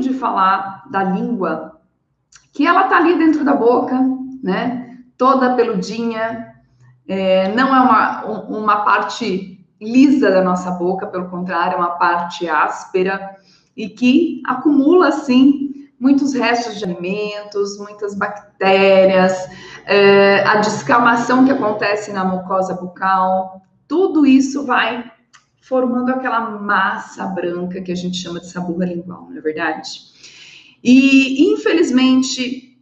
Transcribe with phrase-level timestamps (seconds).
[0.00, 1.80] de falar da língua,
[2.52, 3.98] que ela tá ali dentro da boca,
[4.42, 4.98] né?
[5.16, 6.54] Toda peludinha,
[7.08, 12.48] é, não é uma, uma parte lisa da nossa boca, pelo contrário, é uma parte
[12.48, 13.36] áspera
[13.76, 19.48] e que acumula, assim, muitos restos de alimentos, muitas bactérias,
[19.84, 25.04] é, a descamação que acontece na mucosa bucal, tudo isso vai
[25.68, 29.90] formando aquela massa branca que a gente chama de saburra lingual, não é verdade?
[30.82, 32.78] E, infelizmente,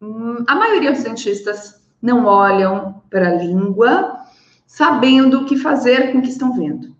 [0.00, 4.18] hum, a maioria dos dentistas não olham para a língua
[4.66, 6.94] sabendo o que fazer com o que estão vendo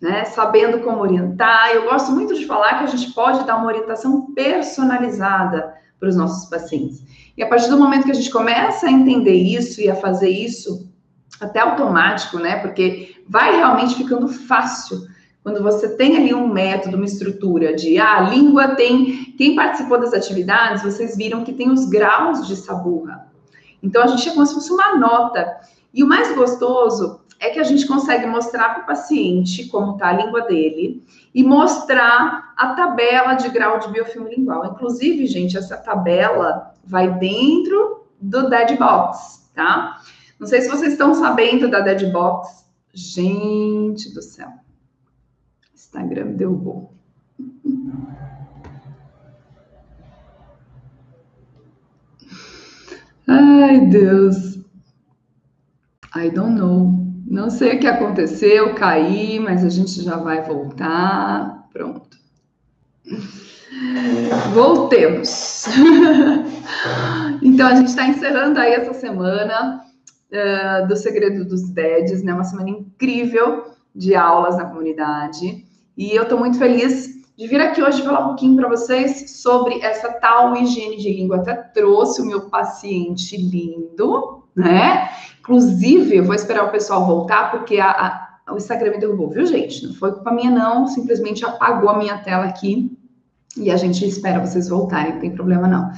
[0.00, 0.24] né?
[0.26, 1.70] Sabendo como orientar.
[1.70, 6.16] Eu gosto muito de falar que a gente pode dar uma orientação personalizada para os
[6.16, 7.02] nossos pacientes.
[7.36, 10.30] E a partir do momento que a gente começa a entender isso e a fazer
[10.30, 10.88] isso
[11.40, 12.56] até automático, né?
[12.56, 15.06] Porque vai realmente ficando fácil
[15.42, 19.34] quando você tem ali um método, uma estrutura de ah, a língua tem.
[19.38, 23.28] Quem participou das atividades, vocês viram que tem os graus de saburra.
[23.82, 25.58] Então a gente é como se fosse uma nota.
[25.94, 30.08] E o mais gostoso é que a gente consegue mostrar para o paciente como está
[30.08, 34.66] a língua dele e mostrar a tabela de grau de biofilme lingual.
[34.66, 39.98] Inclusive, gente, essa tabela vai dentro do Dead Box, tá?
[40.38, 42.64] Não sei se vocês estão sabendo da Dead Box.
[42.94, 44.48] Gente do céu.
[45.74, 46.92] Instagram derrubou.
[53.26, 54.56] Ai, Deus.
[56.14, 57.06] I don't know.
[57.26, 61.68] Não sei o que aconteceu, caí, mas a gente já vai voltar.
[61.72, 62.16] Pronto.
[64.54, 65.66] Voltemos.
[67.42, 69.84] então, a gente está encerrando aí essa semana
[70.32, 72.32] uh, do Segredo dos DEDs, né?
[72.32, 75.64] Uma semana incrível de aulas na comunidade.
[75.96, 79.80] E eu estou muito feliz de vir aqui hoje falar um pouquinho para vocês sobre
[79.80, 81.36] essa tal higiene de língua.
[81.36, 85.08] Até trouxe o meu paciente lindo, né?
[85.40, 87.90] Inclusive, eu vou esperar o pessoal voltar, porque a,
[88.46, 89.86] a, o Instagram me derrubou, viu, gente?
[89.86, 90.88] Não foi culpa minha, não.
[90.88, 92.90] Simplesmente apagou a minha tela aqui.
[93.56, 95.90] E a gente espera vocês voltarem, não tem problema, não.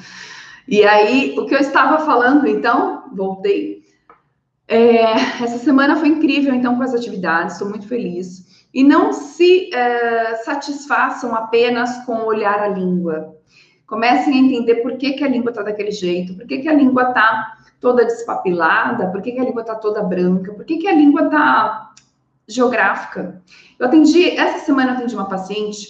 [0.68, 3.79] E aí, o que eu estava falando, então, voltei.
[4.70, 5.02] É,
[5.42, 8.68] essa semana foi incrível, então, com as atividades, estou muito feliz.
[8.72, 13.36] E não se é, satisfaçam apenas com olhar a língua.
[13.84, 16.72] Comecem a entender por que, que a língua está daquele jeito, por que, que a
[16.72, 19.08] língua está toda despapilada?
[19.08, 20.54] Por que, que a língua está toda branca?
[20.54, 21.90] Por que, que a língua está
[22.46, 23.42] geográfica?
[23.76, 25.88] Eu atendi, essa semana eu atendi uma paciente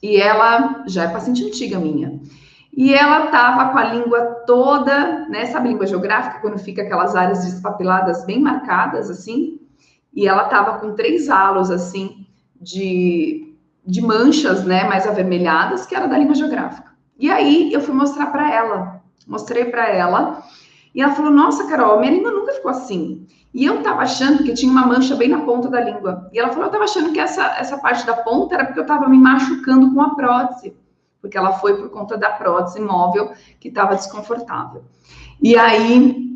[0.00, 2.20] e ela já é paciente antiga minha.
[2.72, 5.46] E ela tava com a língua toda, né?
[5.46, 9.60] Sabe língua geográfica, quando fica aquelas áreas despapiladas bem marcadas, assim?
[10.12, 12.26] E ela tava com três halos, assim,
[12.60, 14.84] de, de manchas, né?
[14.84, 16.90] Mais avermelhadas, que era da língua geográfica.
[17.18, 20.42] E aí eu fui mostrar para ela, mostrei para ela
[20.94, 23.26] e ela falou: Nossa, Carol, minha língua nunca ficou assim.
[23.52, 26.28] E eu tava achando que tinha uma mancha bem na ponta da língua.
[26.32, 28.86] E ela falou: Eu tava achando que essa, essa parte da ponta era porque eu
[28.86, 30.76] tava me machucando com a prótese.
[31.20, 34.82] Porque ela foi por conta da prótese móvel que estava desconfortável.
[35.42, 36.30] E aí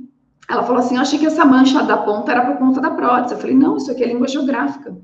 [0.49, 3.35] ela falou assim: Eu achei que essa mancha da ponta era por conta da prótese.
[3.35, 4.97] Eu falei: Não, isso aqui é língua geográfica.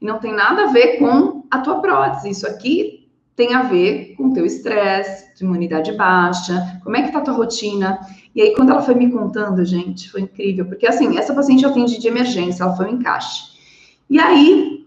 [0.00, 2.30] E não tem nada a ver com a tua prótese.
[2.30, 7.12] Isso aqui tem a ver com o teu estresse, de imunidade baixa, como é que
[7.12, 8.00] tá a tua rotina.
[8.34, 11.70] E aí, quando ela foi me contando, gente, foi incrível, porque assim, essa paciente eu
[11.70, 13.54] atendi de emergência, ela foi um encaixe.
[14.08, 14.86] E aí,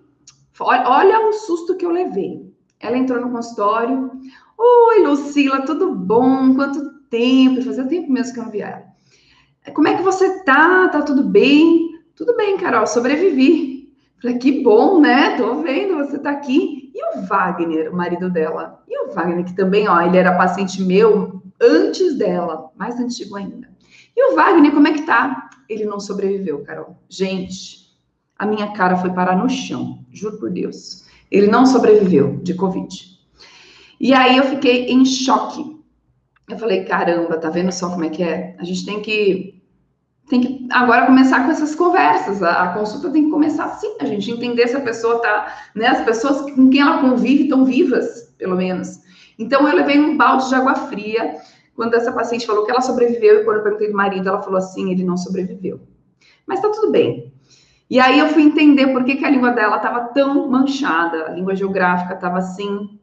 [0.59, 2.48] olha o susto que eu levei.
[2.79, 4.11] Ela entrou no consultório.
[4.57, 6.55] Oi, Lucila, tudo bom?
[6.55, 7.61] Quanto tempo?
[7.61, 9.73] Fazia tempo mesmo que eu não via ela.
[9.73, 10.87] Como é que você tá?
[10.87, 11.89] Tá tudo bem?
[12.15, 13.93] Tudo bem, Carol, sobrevivi.
[14.21, 15.37] Falei, que bom, né?
[15.37, 16.91] Tô vendo, você tá aqui.
[16.93, 18.83] E o Wagner, o marido dela?
[18.87, 23.69] E o Wagner, que também, ó, ele era paciente meu antes dela, mais antigo ainda.
[24.15, 25.49] E o Wagner, como é que tá?
[25.67, 26.97] Ele não sobreviveu, Carol.
[27.07, 27.89] Gente,
[28.37, 31.05] a minha cara foi parar no chão, juro por Deus.
[31.31, 33.09] Ele não sobreviveu de Covid.
[33.99, 35.77] E aí eu fiquei em choque.
[36.49, 38.55] Eu falei, caramba, tá vendo só como é que é?
[38.57, 39.59] A gente tem que
[40.29, 42.43] tem que agora começar com essas conversas.
[42.43, 45.87] A, a, consulta tem que começar assim, a gente entender se a pessoa tá, né?
[45.87, 48.99] As pessoas com quem ela convive estão vivas, pelo menos.
[49.39, 51.35] Então, eu levei um balde de água fria
[51.75, 54.59] quando essa paciente falou que ela sobreviveu, e quando eu perguntei do marido, ela falou
[54.59, 55.79] assim: ele não sobreviveu.
[56.45, 57.33] Mas tá tudo bem.
[57.89, 61.31] E aí eu fui entender por que, que a língua dela estava tão manchada, a
[61.31, 62.99] língua geográfica estava assim,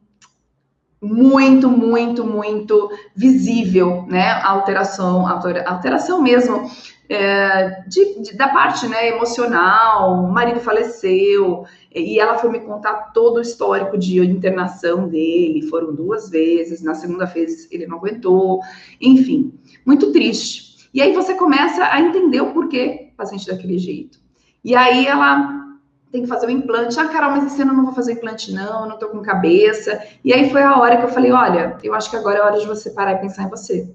[1.01, 4.29] muito, muito, muito visível, né?
[4.29, 6.69] A alteração, a alteração mesmo
[7.09, 10.23] é, de, de, da parte né, emocional.
[10.23, 15.67] O marido faleceu e ela foi me contar todo o histórico de internação dele.
[15.69, 16.81] Foram duas vezes.
[16.81, 18.61] Na segunda vez ele não aguentou.
[18.99, 19.53] Enfim,
[19.85, 20.89] muito triste.
[20.93, 24.26] E aí você começa a entender o porquê o paciente daquele jeito.
[24.67, 25.65] E aí ela
[26.11, 26.99] tem que fazer o implante.
[26.99, 29.21] Ah, Carol, mas esse ano eu não vou fazer implante, não, eu não tô com
[29.21, 29.97] cabeça.
[30.25, 32.59] E aí foi a hora que eu falei: olha, eu acho que agora é hora
[32.59, 33.89] de você parar e pensar em você.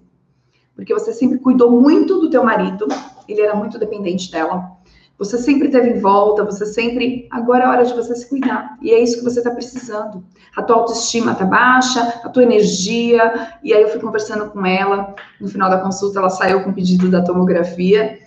[0.74, 2.88] Porque você sempre cuidou muito do teu marido,
[3.28, 4.72] ele era muito dependente dela.
[5.18, 7.28] Você sempre teve em volta, você sempre.
[7.30, 8.78] Agora é hora de você se cuidar.
[8.80, 10.24] E é isso que você está precisando.
[10.56, 13.58] A tua autoestima tá baixa, a tua energia.
[13.62, 15.14] E aí eu fui conversando com ela.
[15.38, 18.21] No final da consulta, ela saiu com o pedido da tomografia.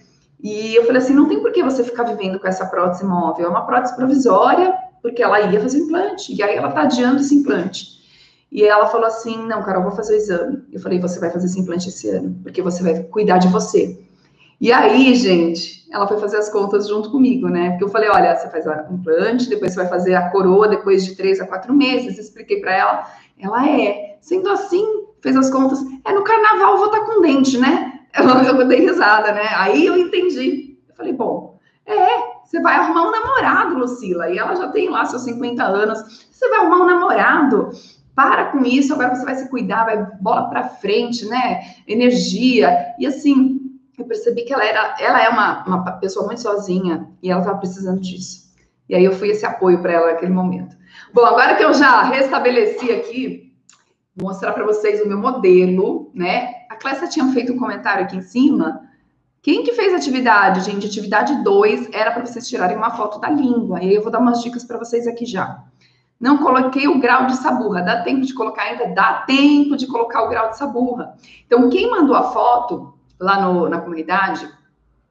[0.46, 3.48] E eu falei assim: não tem por que você ficar vivendo com essa prótese móvel,
[3.48, 7.34] é uma prótese provisória, porque ela ia fazer implante, e aí ela tá adiando esse
[7.34, 7.96] implante.
[8.52, 10.64] E ela falou assim: não, Carol, vou fazer o exame.
[10.72, 14.00] Eu falei: você vai fazer esse implante esse ano, porque você vai cuidar de você.
[14.62, 17.72] E aí, gente, ela foi fazer as contas junto comigo, né?
[17.72, 21.04] Porque eu falei: olha, você faz o implante, depois você vai fazer a coroa depois
[21.04, 22.20] de três a quatro meses.
[22.20, 23.08] Expliquei para ela.
[23.40, 24.18] Ela é.
[24.22, 24.86] Sendo assim,
[25.22, 25.80] fez as contas.
[26.06, 27.95] É no carnaval, eu vou estar tá com dente, né?
[28.48, 29.50] Eu, dei risada, né?
[29.56, 30.78] Aí eu entendi.
[30.88, 35.06] Eu falei, bom, é, você vai arrumar um namorado, Lucila, e ela já tem lá
[35.06, 36.28] seus 50 anos.
[36.32, 37.70] Você vai arrumar um namorado.
[38.16, 41.76] Para com isso, agora você vai se cuidar, vai bola para frente, né?
[41.86, 42.96] Energia.
[42.98, 43.60] E assim,
[43.98, 47.58] eu percebi que ela era, ela é uma, uma pessoa muito sozinha e ela estava
[47.58, 48.46] precisando disso.
[48.88, 50.78] E aí eu fui esse apoio para ela naquele momento.
[51.14, 53.54] Bom, agora que eu já restabeleci aqui,
[54.16, 56.55] vou mostrar para vocês o meu modelo, né?
[56.76, 58.82] A Clécia tinha feito um comentário aqui em cima.
[59.42, 60.86] Quem que fez atividade, gente?
[60.86, 63.82] Atividade 2 era para vocês tirarem uma foto da língua.
[63.82, 65.64] E eu vou dar umas dicas para vocês aqui já.
[66.20, 67.82] Não coloquei o grau de saburra.
[67.82, 68.88] Dá tempo de colocar ainda?
[68.94, 71.16] Dá tempo de colocar o grau de saburra.
[71.46, 74.46] Então, quem mandou a foto lá no, na comunidade,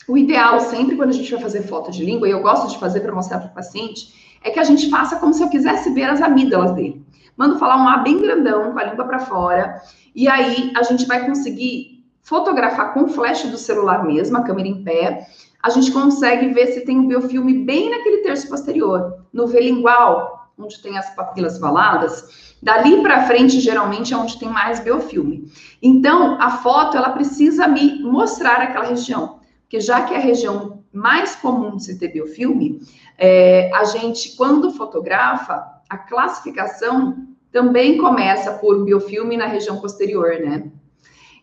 [0.07, 2.79] o ideal sempre quando a gente vai fazer foto de língua, e eu gosto de
[2.79, 5.95] fazer para mostrar para o paciente, é que a gente faça como se eu quisesse
[5.95, 7.03] ver as amígdalas dele.
[7.37, 9.81] Mando falar um A bem grandão, com a língua para fora,
[10.15, 14.83] e aí a gente vai conseguir fotografar com flash do celular mesmo, a câmera em
[14.83, 15.27] pé.
[15.63, 20.81] A gente consegue ver se tem um biofilme bem naquele terço posterior, no V-lingual, onde
[20.81, 22.55] tem as papilas valadas.
[22.63, 25.51] Dali para frente, geralmente, é onde tem mais biofilme.
[25.83, 29.41] Então, a foto, ela precisa me mostrar aquela região.
[29.63, 32.81] Porque já que é a região mais comum de se ter biofilme,
[33.19, 40.73] é, a gente, quando fotografa, a classificação também começa por biofilme na região posterior, né?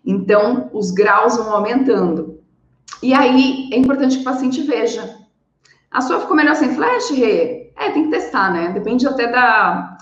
[0.05, 2.41] Então, os graus vão aumentando.
[3.01, 5.17] E aí, é importante que o paciente veja.
[5.89, 7.71] A sua ficou melhor sem flash, Rê?
[7.77, 8.73] É, tem que testar, né?
[8.73, 9.97] Depende até da,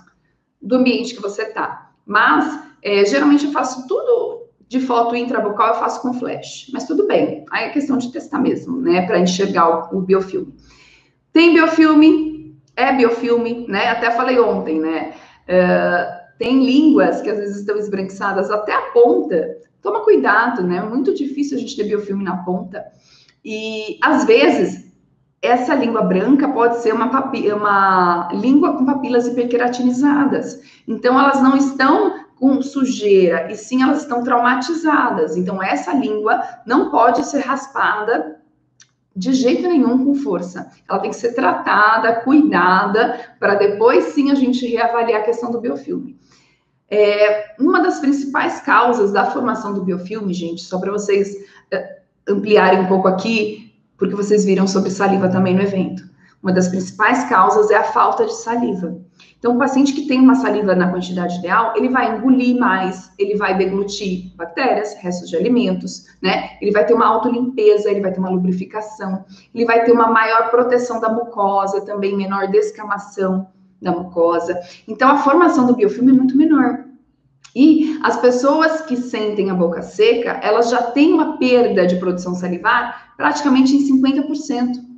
[0.59, 1.91] do ambiente que você tá.
[2.07, 6.71] Mas, é, geralmente eu faço tudo de foto intrabucal, eu faço com flash.
[6.73, 7.45] Mas tudo bem.
[7.51, 9.05] Aí é questão de testar mesmo, né?
[9.05, 10.55] Para enxergar o, o biofilme.
[11.31, 13.89] Tem biofilme, é biofilme, né?
[13.89, 15.13] Até falei ontem, né?
[16.37, 19.57] Tem línguas que às vezes estão esbranquiçadas até a ponta.
[19.81, 20.77] Toma cuidado, né?
[20.77, 22.85] É muito difícil a gente ter biofilme na ponta.
[23.43, 24.89] E às vezes
[25.41, 27.09] essa língua branca pode ser uma,
[27.55, 30.61] uma língua com papilas hiperqueratinizadas.
[30.87, 35.35] Então elas não estão com sujeira, e sim elas estão traumatizadas.
[35.35, 38.38] Então essa língua não pode ser raspada
[39.19, 40.71] de jeito nenhum com força.
[40.89, 45.59] Ela tem que ser tratada, cuidada, para depois sim a gente reavaliar a questão do
[45.59, 46.17] biofilme.
[46.89, 51.35] É, uma das principais causas da formação do biofilme, gente, só para vocês
[51.69, 51.99] é,
[52.29, 56.01] ampliarem um pouco aqui, porque vocês viram sobre saliva também no evento.
[56.41, 58.97] Uma das principais causas é a falta de saliva.
[59.39, 63.37] Então, o paciente que tem uma saliva na quantidade ideal, ele vai engolir mais, ele
[63.37, 66.57] vai deglutir bactérias, restos de alimentos, né?
[66.61, 69.23] Ele vai ter uma autolimpeza, ele vai ter uma lubrificação,
[69.55, 73.47] ele vai ter uma maior proteção da mucosa, também menor descamação
[73.81, 74.59] da mucosa.
[74.85, 76.83] Então, a formação do biofilme é muito menor.
[77.55, 82.35] E as pessoas que sentem a boca seca, elas já têm uma perda de produção
[82.35, 84.88] salivar praticamente em 50%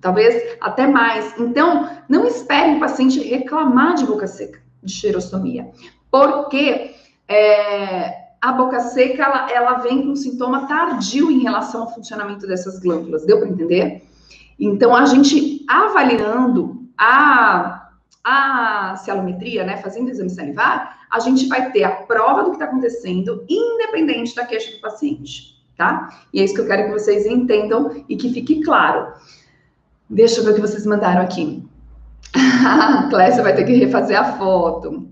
[0.00, 1.34] talvez até mais.
[1.38, 5.70] Então, não espere o paciente reclamar de boca seca, de xerostomia,
[6.10, 6.94] porque
[7.28, 12.78] é, a boca seca ela, ela vem com sintoma tardio em relação ao funcionamento dessas
[12.78, 14.02] glândulas, deu para entender?
[14.58, 17.90] Então, a gente avaliando a,
[18.22, 22.66] a cialometria, né, fazendo exame salivar, a gente vai ter a prova do que está
[22.66, 26.08] acontecendo, independente da queixa do paciente, tá?
[26.32, 29.12] E é isso que eu quero que vocês entendam e que fique claro.
[30.08, 31.64] Deixa eu ver o que vocês mandaram aqui.
[33.10, 35.08] Clécia vai ter que refazer a foto.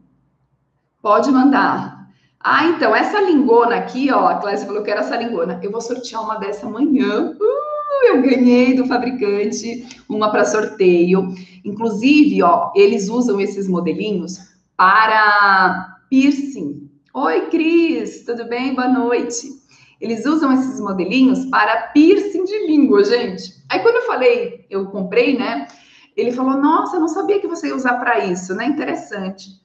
[1.00, 2.08] Pode mandar.
[2.38, 5.60] Ah, então, essa lingona aqui, ó, a Clésia falou que era essa lingona.
[5.62, 7.30] Eu vou sortear uma dessa amanhã.
[7.30, 11.34] Uh, eu ganhei do fabricante uma para sorteio.
[11.64, 14.38] Inclusive, ó, eles usam esses modelinhos
[14.76, 16.90] para piercing.
[17.14, 18.74] Oi, Cris, tudo bem?
[18.74, 19.61] Boa noite.
[20.02, 23.54] Eles usam esses modelinhos para piercing de língua, gente.
[23.70, 25.68] Aí quando eu falei, eu comprei, né?
[26.16, 28.66] Ele falou: "Nossa, eu não sabia que você ia usar para isso, né?
[28.66, 29.62] Interessante".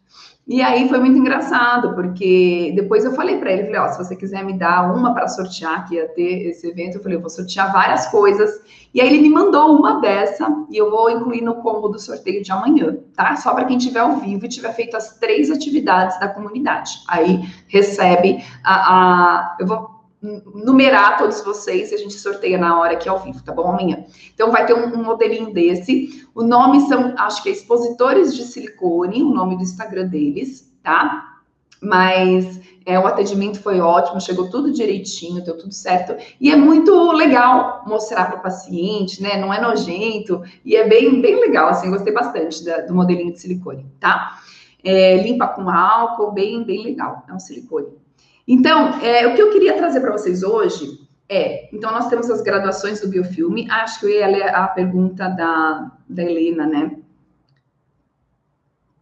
[0.48, 4.16] E aí foi muito engraçado, porque depois eu falei para ele, falei, ó, se você
[4.16, 7.30] quiser me dar uma para sortear, que ia ter esse evento, eu falei, eu vou
[7.30, 8.62] sortear várias coisas.
[8.94, 12.42] E aí ele me mandou uma dessa, e eu vou incluir no combo do sorteio
[12.42, 13.36] de amanhã, tá?
[13.36, 16.92] Só para quem tiver ao vivo e tiver feito as três atividades da comunidade.
[17.10, 22.94] Aí recebe a, a eu vou numerar todos vocês e a gente sorteia na hora
[22.94, 23.68] aqui ao vivo, tá bom?
[23.68, 24.04] Amanhã.
[24.34, 26.28] Então vai ter um, um, modelinho desse.
[26.34, 31.36] O nome são, acho que é Expositores de Silicone, o nome do Instagram deles, tá?
[31.80, 36.16] Mas é, o atendimento foi ótimo, chegou tudo direitinho, deu tudo certo.
[36.42, 39.38] E é muito legal mostrar para o paciente, né?
[39.38, 43.40] Não é nojento e é bem, bem legal, assim, gostei bastante da, do modelinho de
[43.40, 44.40] silicone, tá?
[44.84, 47.24] É, limpa com álcool, bem, bem legal.
[47.30, 48.07] É um silicone.
[48.48, 52.42] Então, é, o que eu queria trazer para vocês hoje é, então nós temos as
[52.42, 56.98] graduações do biofilme, acho que ia ler a pergunta da, da Helena, né?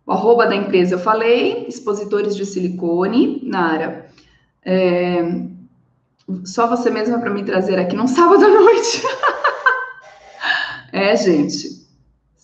[0.06, 4.08] O arroba da empresa eu falei, expositores de silicone, Nara.
[4.64, 5.22] É,
[6.44, 9.04] só você mesma para me trazer aqui num sábado à noite.
[10.92, 11.85] é, gente,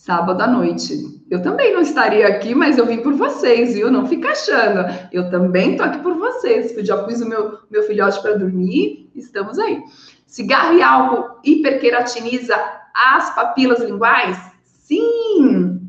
[0.01, 1.22] sábado à noite.
[1.29, 3.91] Eu também não estaria aqui, mas eu vim por vocês, viu?
[3.91, 4.84] Não fica achando.
[5.12, 6.75] Eu também tô aqui por vocês.
[6.75, 9.79] Eu já pus o meu, meu filhote para dormir, estamos aí.
[10.25, 12.55] Cigarro e álcool hiperqueratiniza
[12.96, 14.39] as papilas linguais?
[14.63, 15.88] Sim!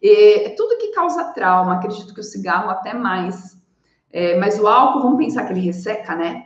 [0.00, 3.60] É, é tudo que causa trauma, acredito que o cigarro até mais.
[4.12, 6.40] É, mas o álcool, vamos pensar que ele resseca, né?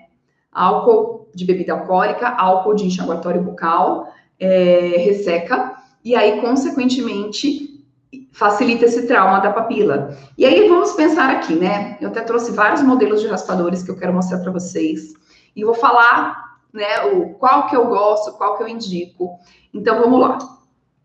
[0.50, 5.76] Álcool de bebida alcoólica, álcool de enxaguatório bucal, é, resseca.
[6.08, 7.84] E aí, consequentemente,
[8.32, 10.16] facilita esse trauma da papila.
[10.38, 11.98] E aí vamos pensar aqui, né?
[12.00, 15.12] Eu até trouxe vários modelos de raspadores que eu quero mostrar para vocês
[15.54, 19.38] e vou falar, né, o qual que eu gosto, qual que eu indico.
[19.74, 20.38] Então vamos lá.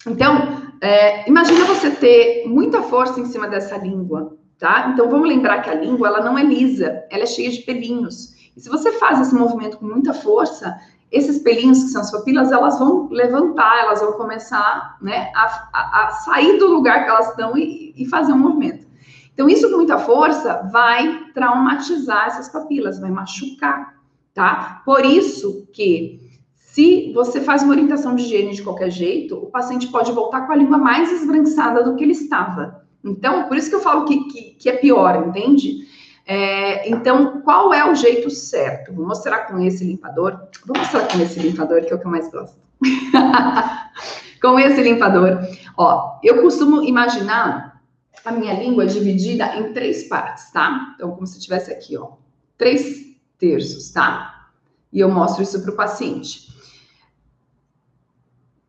[0.08, 4.92] Então, é, imagina você ter muita força em cima dessa língua, tá?
[4.94, 8.34] Então vamos lembrar que a língua ela não é lisa, ela é cheia de pelinhos.
[8.56, 10.74] E se você faz esse movimento com muita força,
[11.14, 16.10] esses pelinhos que são as papilas, elas vão levantar, elas vão começar né, a, a,
[16.26, 18.88] sair do lugar que elas estão e, e, fazer um movimento.
[19.32, 23.94] Então, isso com muita força vai traumatizar essas papilas, vai machucar,
[24.34, 24.82] tá?
[24.84, 26.20] Por isso que,
[26.56, 30.54] se você faz uma orientação de higiene de qualquer jeito, o paciente pode voltar com
[30.54, 32.84] a língua mais esbranquiçada do que ele estava.
[33.04, 35.88] Então, por isso que eu falo que, que, que é pior, entende?
[36.26, 38.94] É, então, qual é o jeito certo?
[38.94, 40.48] Vou mostrar com esse limpador.
[40.66, 42.58] Vou mostrar com esse limpador, que é o que eu mais gosto.
[44.42, 45.40] com esse limpador.
[45.78, 47.82] Ó, eu costumo imaginar
[48.24, 50.94] a minha língua dividida em três partes, tá?
[50.96, 52.14] Então, como se tivesse aqui, ó,
[52.58, 53.04] três
[53.38, 54.50] terços, tá?
[54.92, 56.43] E eu mostro isso para o paciente.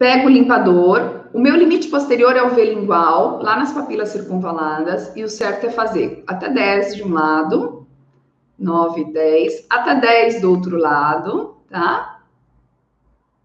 [0.05, 5.11] Pego o limpador, o meu limite posterior é o V lingual, lá nas papilas circunvaladas,
[5.17, 7.87] e o certo é fazer até 10 de um lado,
[8.59, 12.21] 9, 10, até 10 do outro lado, tá?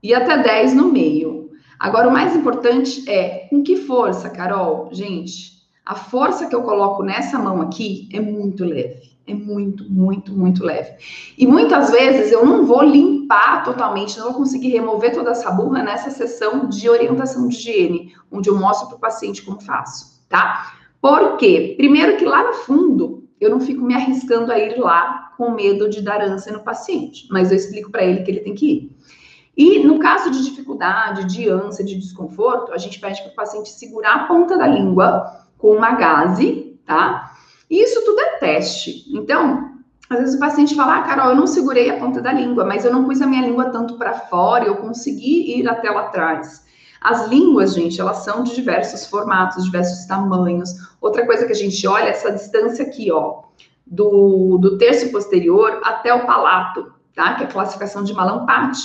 [0.03, 1.49] E até 10 no meio.
[1.79, 4.89] Agora, o mais importante é com que força, Carol?
[4.91, 9.08] Gente, a força que eu coloco nessa mão aqui é muito leve.
[9.29, 10.91] É muito, muito, muito leve.
[11.37, 15.83] E muitas vezes eu não vou limpar totalmente, não vou conseguir remover toda essa burra
[15.83, 20.73] nessa sessão de orientação de higiene, onde eu mostro para o paciente como faço, tá?
[21.01, 21.75] Por quê?
[21.77, 25.89] Primeiro que lá no fundo eu não fico me arriscando a ir lá com medo
[25.89, 28.99] de dar ânsia no paciente, mas eu explico para ele que ele tem que ir.
[29.55, 33.69] E no caso de dificuldade, de ânsia, de desconforto, a gente pede para o paciente
[33.69, 37.28] segurar a ponta da língua com uma gaze, tá?
[37.69, 39.05] Isso tudo é teste.
[39.15, 42.65] Então, às vezes o paciente fala, ah, Carol, eu não segurei a ponta da língua,
[42.65, 46.01] mas eu não pus a minha língua tanto para fora, eu consegui ir até lá
[46.01, 46.67] atrás.
[46.99, 50.73] As línguas, gente, elas são de diversos formatos, diversos tamanhos.
[50.99, 53.43] Outra coisa que a gente olha é essa distância aqui, ó,
[53.85, 57.35] do, do terço posterior até o palato, tá?
[57.35, 58.81] Que é a classificação de Malampati.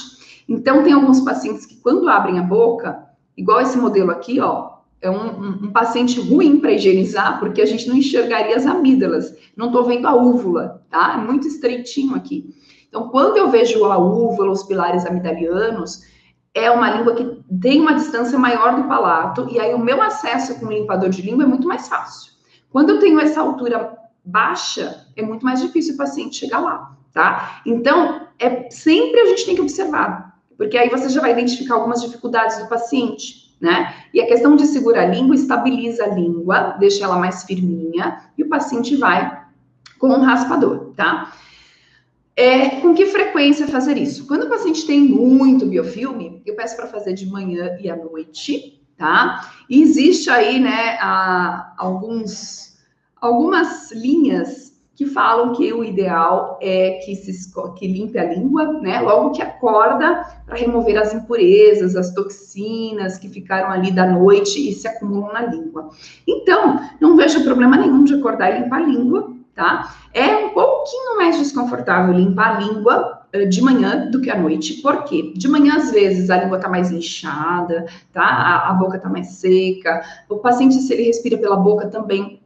[0.48, 3.02] Então, tem alguns pacientes que, quando abrem a boca,
[3.36, 4.73] igual esse modelo aqui, ó,
[5.04, 9.36] é um, um, paciente ruim para higienizar, porque a gente não enxergaria as amígdalas.
[9.54, 11.14] Não estou vendo a úvula, tá?
[11.14, 12.54] É muito estreitinho aqui.
[12.88, 16.02] Então, quando eu vejo a úvula, os pilares amidalianos,
[16.54, 20.58] é uma língua que tem uma distância maior do palato, e aí o meu acesso
[20.58, 22.32] com o limpador de língua é muito mais fácil.
[22.70, 27.60] Quando eu tenho essa altura baixa, é muito mais difícil o paciente chegar lá, tá?
[27.66, 32.00] Então, é sempre a gente tem que observar, porque aí você já vai identificar algumas
[32.00, 33.94] dificuldades do paciente, né?
[34.12, 38.42] E a questão de segurar a língua estabiliza a língua, deixa ela mais firminha e
[38.42, 39.44] o paciente vai
[39.98, 41.32] com um raspador, tá?
[42.36, 44.26] É, com que frequência fazer isso?
[44.26, 48.82] Quando o paciente tem muito biofilme, eu peço para fazer de manhã e à noite,
[48.96, 49.50] tá?
[49.70, 52.76] E existe aí, né, a, alguns,
[53.20, 54.63] algumas linhas
[54.94, 57.32] que falam que o ideal é que se
[57.76, 63.28] que limpe a língua, né, logo que acorda, para remover as impurezas, as toxinas que
[63.28, 65.90] ficaram ali da noite e se acumulam na língua.
[66.26, 69.94] Então, não vejo problema nenhum de acordar e limpar a língua, tá?
[70.12, 74.74] É um pouquinho mais desconfortável limpar a língua eh, de manhã do que à noite.
[74.80, 75.32] Por quê?
[75.34, 78.22] De manhã, às vezes, a língua tá mais inchada, tá?
[78.22, 80.02] A, a boca tá mais seca.
[80.28, 82.40] O paciente, se ele respira pela boca, também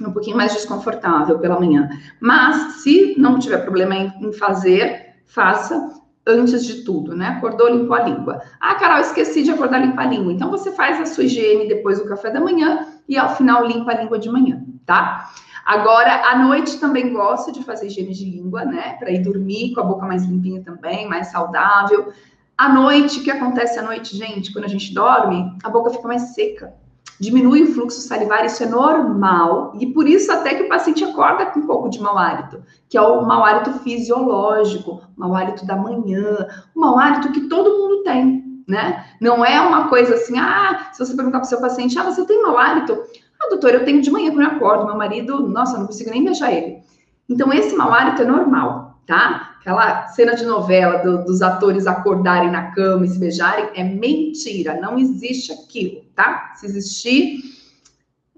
[0.00, 1.88] um pouquinho mais desconfortável pela manhã.
[2.20, 5.94] Mas, se não tiver problema em, em fazer, faça
[6.26, 7.28] antes de tudo, né?
[7.28, 8.42] Acordou, limpou a língua.
[8.60, 10.32] Ah, Carol, esqueci de acordar, limpar a língua.
[10.32, 13.92] Então, você faz a sua higiene depois do café da manhã e, ao final, limpa
[13.92, 15.30] a língua de manhã, tá?
[15.64, 18.96] Agora, à noite também gosto de fazer higiene de língua, né?
[18.98, 22.12] Para ir dormir com a boca mais limpinha também, mais saudável.
[22.56, 24.52] À noite, o que acontece à noite, gente?
[24.52, 26.72] Quando a gente dorme, a boca fica mais seca
[27.20, 31.46] diminui o fluxo salivar, isso é normal, e por isso até que o paciente acorda
[31.46, 35.76] com um pouco de mau hálito, que é o mau hálito fisiológico, mau hálito da
[35.76, 39.04] manhã, o mau hálito que todo mundo tem, né?
[39.20, 42.24] Não é uma coisa assim, ah, se você perguntar para o seu paciente, ah, você
[42.26, 43.00] tem mau hálito?
[43.40, 46.10] Ah, doutor, eu tenho de manhã quando eu acordo, meu marido, nossa, eu não consigo
[46.10, 46.82] nem beijar ele.
[47.28, 49.53] Então, esse mau hálito é normal, tá?
[49.64, 54.78] Aquela cena de novela do, dos atores acordarem na cama e se beijarem é mentira,
[54.78, 56.52] não existe aquilo, tá?
[56.54, 57.40] Se existir,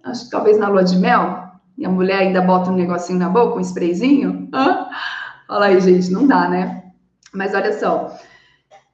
[0.05, 3.29] acho que talvez na lua de mel, e a mulher ainda bota um negocinho na
[3.29, 4.49] boca, um sprayzinho.
[5.49, 6.85] Olha aí, gente, não dá, né?
[7.33, 8.17] Mas olha só,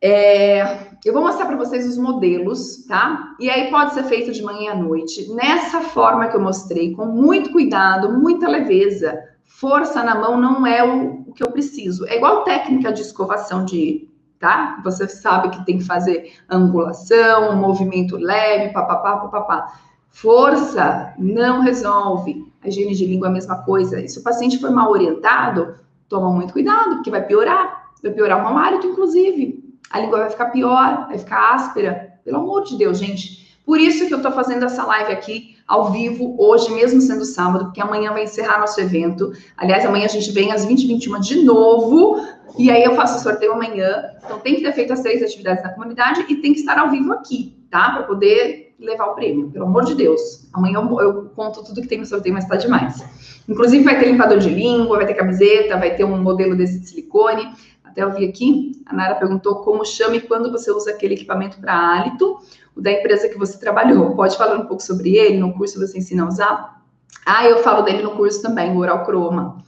[0.01, 0.63] é,
[1.05, 3.35] eu vou mostrar para vocês os modelos, tá?
[3.39, 7.05] E aí pode ser feito de manhã à noite, nessa forma que eu mostrei, com
[7.05, 9.23] muito cuidado, muita leveza.
[9.59, 12.07] Força na mão não é o, o que eu preciso.
[12.07, 14.81] É igual técnica de escovação de, tá?
[14.83, 19.75] Você sabe que tem que fazer angulação, movimento leve, papapá, papapá.
[20.11, 22.51] Força não resolve.
[22.65, 24.01] A higiene de língua é a mesma coisa.
[24.01, 25.77] E se o paciente for mal orientado,
[26.09, 27.93] toma muito cuidado, porque vai piorar.
[28.03, 29.79] Vai piorar o mau hálito, inclusive.
[29.91, 32.19] A língua vai ficar pior, vai ficar áspera.
[32.25, 33.61] Pelo amor de Deus, gente.
[33.65, 37.67] Por isso que eu estou fazendo essa live aqui ao vivo, hoje, mesmo sendo sábado,
[37.67, 39.33] porque amanhã vai encerrar nosso evento.
[39.57, 42.21] Aliás, amanhã a gente vem às 20h21 de novo,
[42.59, 44.05] e aí eu faço o sorteio amanhã.
[44.25, 46.91] Então tem que ter feito as três atividades na comunidade e tem que estar ao
[46.91, 47.91] vivo aqui, tá?
[47.91, 50.49] Para poder levar o prêmio, pelo amor de Deus.
[50.53, 53.05] Amanhã eu, eu conto tudo que tem no sorteio, mas tá demais.
[53.49, 56.89] Inclusive vai ter limpador de língua, vai ter camiseta, vai ter um modelo desse de
[56.89, 57.53] silicone.
[57.85, 61.59] Até eu vi aqui, a Nara perguntou como chama e quando você usa aquele equipamento
[61.61, 62.39] para hálito
[62.75, 64.15] o da empresa que você trabalhou.
[64.17, 65.39] Pode falar um pouco sobre ele?
[65.39, 66.83] No curso você ensina a usar?
[67.25, 69.59] Ah, eu falo dele no curso também, o Oral Croma.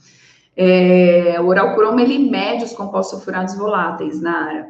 [0.57, 4.69] É, o Oral Croma, ele mede os compostos sulfurados voláteis na área.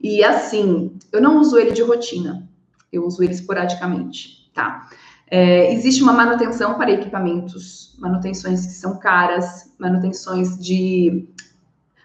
[0.00, 2.48] E assim, eu não uso ele de rotina,
[2.92, 4.88] eu uso ele esporadicamente, tá?
[5.28, 11.28] É, existe uma manutenção para equipamentos, manutenções que são caras, manutenções de.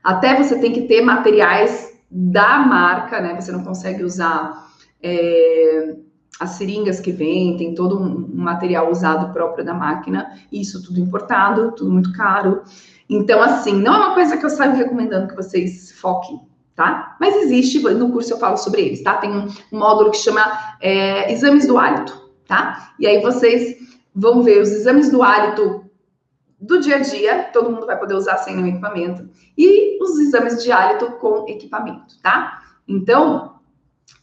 [0.04, 3.40] Até você tem que ter materiais da marca, né?
[3.40, 4.71] Você não consegue usar
[5.04, 5.96] é,
[6.40, 11.72] as seringas que vêm, tem todo um, material usado próprio da máquina, isso tudo importado,
[11.74, 12.64] tudo muito caro.
[13.10, 16.42] Então, assim, não é uma coisa que eu saio recomendando que vocês foquem,
[16.76, 17.16] tá?
[17.20, 19.18] Mas existe, no curso eu falo sobre eles, tá?
[19.18, 20.42] Tem um, módulo que chama
[20.80, 22.94] é, Exames do Hálito, tá?
[22.98, 23.78] E aí vocês
[24.14, 25.86] vão ver os exames do hálito
[26.60, 30.64] do dia a dia, todo mundo vai poder usar sem nenhum equipamento, e os exames
[30.64, 32.62] de hálito com equipamento, tá?
[32.88, 33.51] Então,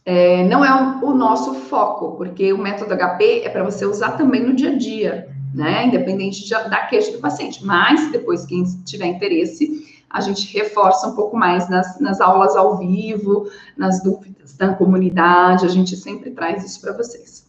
[0.05, 4.43] é, não é o, nosso foco, porque o método HP é para você usar também
[4.43, 5.85] no dia a dia, né?
[5.85, 7.63] Independente de, da queixa do paciente.
[7.63, 12.77] Mas depois, quem tiver interesse, a gente reforça um pouco mais nas, nas aulas ao
[12.77, 17.47] vivo, nas dúvidas da comunidade, a gente sempre traz isso para vocês.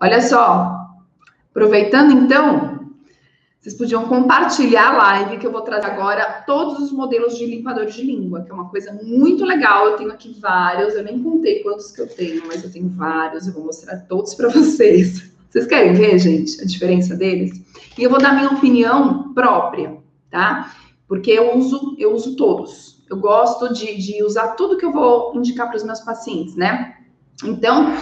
[0.00, 0.86] Olha só,
[1.50, 2.83] aproveitando então,
[3.64, 7.94] vocês podiam compartilhar a live que eu vou trazer agora todos os modelos de limpadores
[7.94, 9.86] de língua, que é uma coisa muito legal.
[9.86, 13.46] Eu tenho aqui vários, eu nem contei quantos que eu tenho, mas eu tenho vários,
[13.46, 15.32] eu vou mostrar todos para vocês.
[15.48, 17.58] Vocês querem ver, gente, a diferença deles?
[17.96, 19.96] E eu vou dar minha opinião própria,
[20.30, 20.74] tá?
[21.08, 23.02] Porque eu uso, eu uso todos.
[23.08, 26.96] Eu gosto de, de usar tudo que eu vou indicar para os meus pacientes, né?
[27.42, 27.94] Então,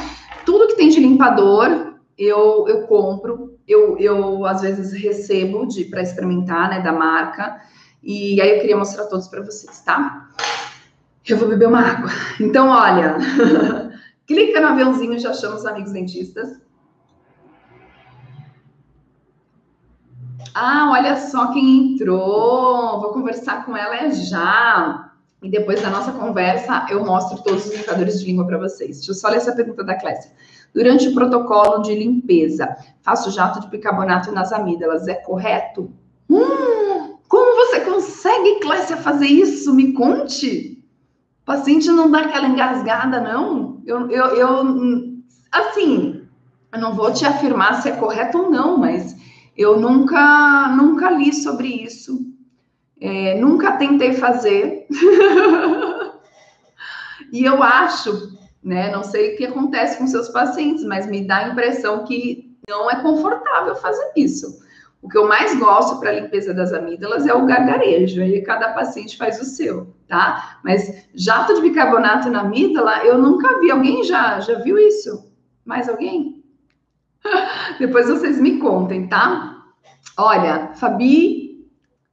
[0.45, 1.92] tudo que tem de limpador,
[2.23, 7.61] eu, eu compro, eu, eu às vezes recebo de para experimentar, né, da marca.
[8.03, 10.29] E aí eu queria mostrar todos para vocês, tá?
[11.27, 12.11] Eu vou beber uma água.
[12.41, 13.17] Então, olha,
[14.27, 16.61] clica no aviãozinho, já chama os amigos dentistas.
[20.55, 23.01] Ah, olha só quem entrou.
[23.01, 25.13] Vou conversar com ela já.
[25.43, 28.99] E depois da nossa conversa, eu mostro todos os indicadores de língua para vocês.
[28.99, 30.31] Deixa eu só ler essa pergunta da Clécia.
[30.75, 35.07] Durante o protocolo de limpeza, faço jato de bicarbonato nas amígdalas.
[35.07, 35.93] É correto?
[36.31, 39.75] Hum, como você consegue, Clécia, fazer isso?
[39.75, 40.83] Me conte.
[41.43, 43.83] O paciente não dá aquela engasgada, não?
[43.85, 44.65] Eu, eu, eu
[45.51, 46.23] assim,
[46.73, 49.15] eu não vou te afirmar se é correto ou não, mas
[49.57, 52.19] eu nunca, nunca li sobre isso,
[53.01, 54.87] é, nunca tentei fazer.
[57.31, 58.91] e eu acho, né?
[58.91, 62.91] Não sei o que acontece com seus pacientes, mas me dá a impressão que não
[62.91, 64.63] é confortável fazer isso.
[65.03, 68.73] O que eu mais gosto para a limpeza das amígdalas é o gargarejo, aí cada
[68.73, 70.61] paciente faz o seu, tá?
[70.63, 73.71] Mas jato de bicarbonato na amígdala, eu nunca vi.
[73.73, 75.29] Alguém já, já viu isso?
[75.65, 76.45] Mais alguém?
[77.81, 79.65] Depois vocês me contem, tá?
[80.17, 81.42] Olha, Fabi,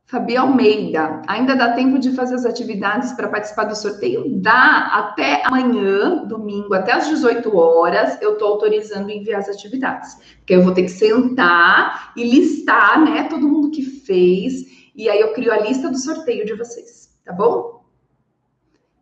[0.10, 4.24] Fabi Almeida, ainda dá tempo de fazer as atividades para participar do sorteio?
[4.42, 10.16] Dá, até amanhã, domingo, até às 18 horas, eu estou autorizando enviar as atividades.
[10.40, 15.20] Porque eu vou ter que sentar e listar, né, todo mundo que fez, e aí
[15.20, 17.84] eu crio a lista do sorteio de vocês, tá bom?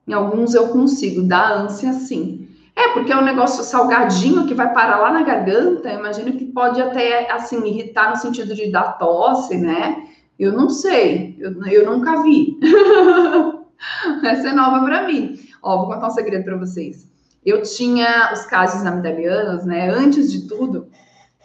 [0.05, 2.49] Em alguns eu consigo, dá ânsia sim.
[2.75, 6.43] É, porque é um negócio salgadinho que vai parar lá na garganta, eu imagino que
[6.47, 10.03] pode até, assim, irritar no sentido de dar tosse, né?
[10.39, 12.59] Eu não sei, eu, eu nunca vi.
[14.23, 15.39] Essa é nova para mim.
[15.61, 17.07] Ó, vou contar um segredo para vocês.
[17.45, 19.89] Eu tinha os casos amidalianos, né?
[19.89, 20.87] Antes de tudo,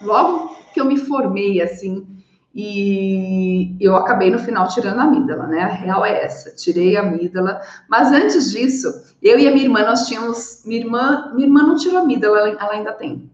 [0.00, 2.07] logo que eu me formei, assim,
[2.55, 5.62] e eu acabei no final tirando a amígdala, né?
[5.62, 7.62] A real é essa, tirei a amígdala.
[7.88, 8.88] Mas antes disso,
[9.22, 10.62] eu e a minha irmã, nós tínhamos.
[10.66, 13.31] Minha irmã, minha irmã não tirou a amígdala, ela, ainda tem.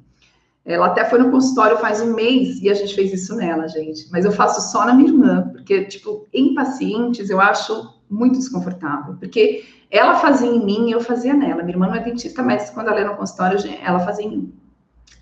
[0.64, 4.06] Ela até foi no consultório faz um mês e a gente fez isso nela, gente.
[4.10, 9.14] Mas eu faço só na minha irmã, porque, tipo, em pacientes eu acho muito desconfortável.
[9.18, 11.62] Porque ela fazia em mim e eu fazia nela.
[11.62, 14.52] Minha irmã não é dentista, mas quando ela é no consultório, ela fazia em mim.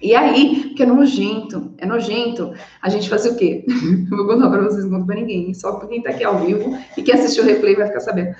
[0.00, 3.64] E aí, que é nojento, é nojento, a gente fazia o quê?
[4.10, 6.38] Eu vou contar para vocês, não conto para ninguém, só para quem está aqui ao
[6.38, 8.34] vivo e quer assistir o replay vai ficar sabendo.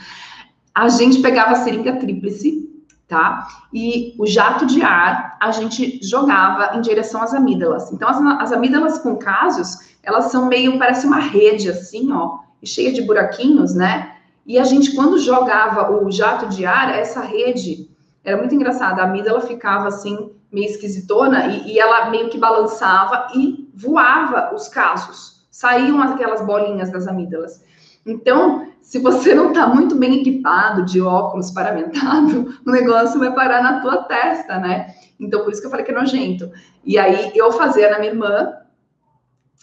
[0.75, 2.69] A gente pegava a seringa tríplice,
[3.09, 3.47] tá?
[3.73, 7.93] E o jato de ar a gente jogava em direção às amígdalas.
[7.93, 12.93] Então, as, as amígdalas com casos, elas são meio, parece uma rede assim, ó, cheia
[12.93, 14.17] de buraquinhos, né?
[14.45, 17.91] E a gente, quando jogava o jato de ar, essa rede,
[18.25, 23.29] era muito engraçada, a amígdala ficava assim, meio esquisitona e, e ela meio que balançava
[23.35, 25.47] e voava os casos.
[25.51, 27.63] Saíam aquelas bolinhas das amígdalas.
[28.07, 33.63] Então, se você não está muito bem equipado de óculos paramentado, o negócio vai parar
[33.63, 34.95] na tua testa, né?
[35.19, 36.49] Então, por isso que eu falei que é nojento.
[36.85, 38.53] E aí, eu fazia na minha irmã,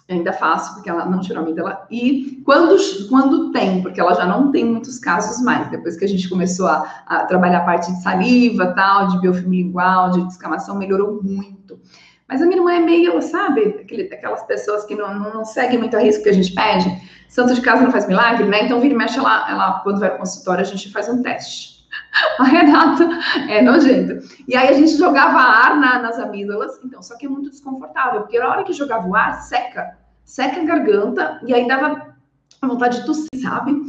[0.09, 2.75] ainda faço, porque ela não tirou a amígdala, e quando,
[3.07, 6.67] quando tem, porque ela já não tem muitos casos mais, depois que a gente começou
[6.67, 11.79] a, a trabalhar a parte de saliva, tal, de biofilme lingual, de descamação, melhorou muito.
[12.27, 15.79] Mas a minha irmã é meio, sabe, aquele, aquelas pessoas que não, não, não seguem
[15.79, 16.89] muito a risco que a gente pede,
[17.33, 18.63] santo de casa não faz milagre, né?
[18.63, 21.83] Então, vira e mexe, ela, ela, quando vai ao consultório, a gente faz um teste.
[22.37, 23.09] A Renata
[23.49, 24.23] é nojento.
[24.47, 28.21] E aí a gente jogava ar na, nas amígdalas, então, só que é muito desconfortável,
[28.21, 32.15] porque na hora que jogava o ar, seca, seca a garganta, e aí dava
[32.61, 33.81] vontade de tossir, sabe?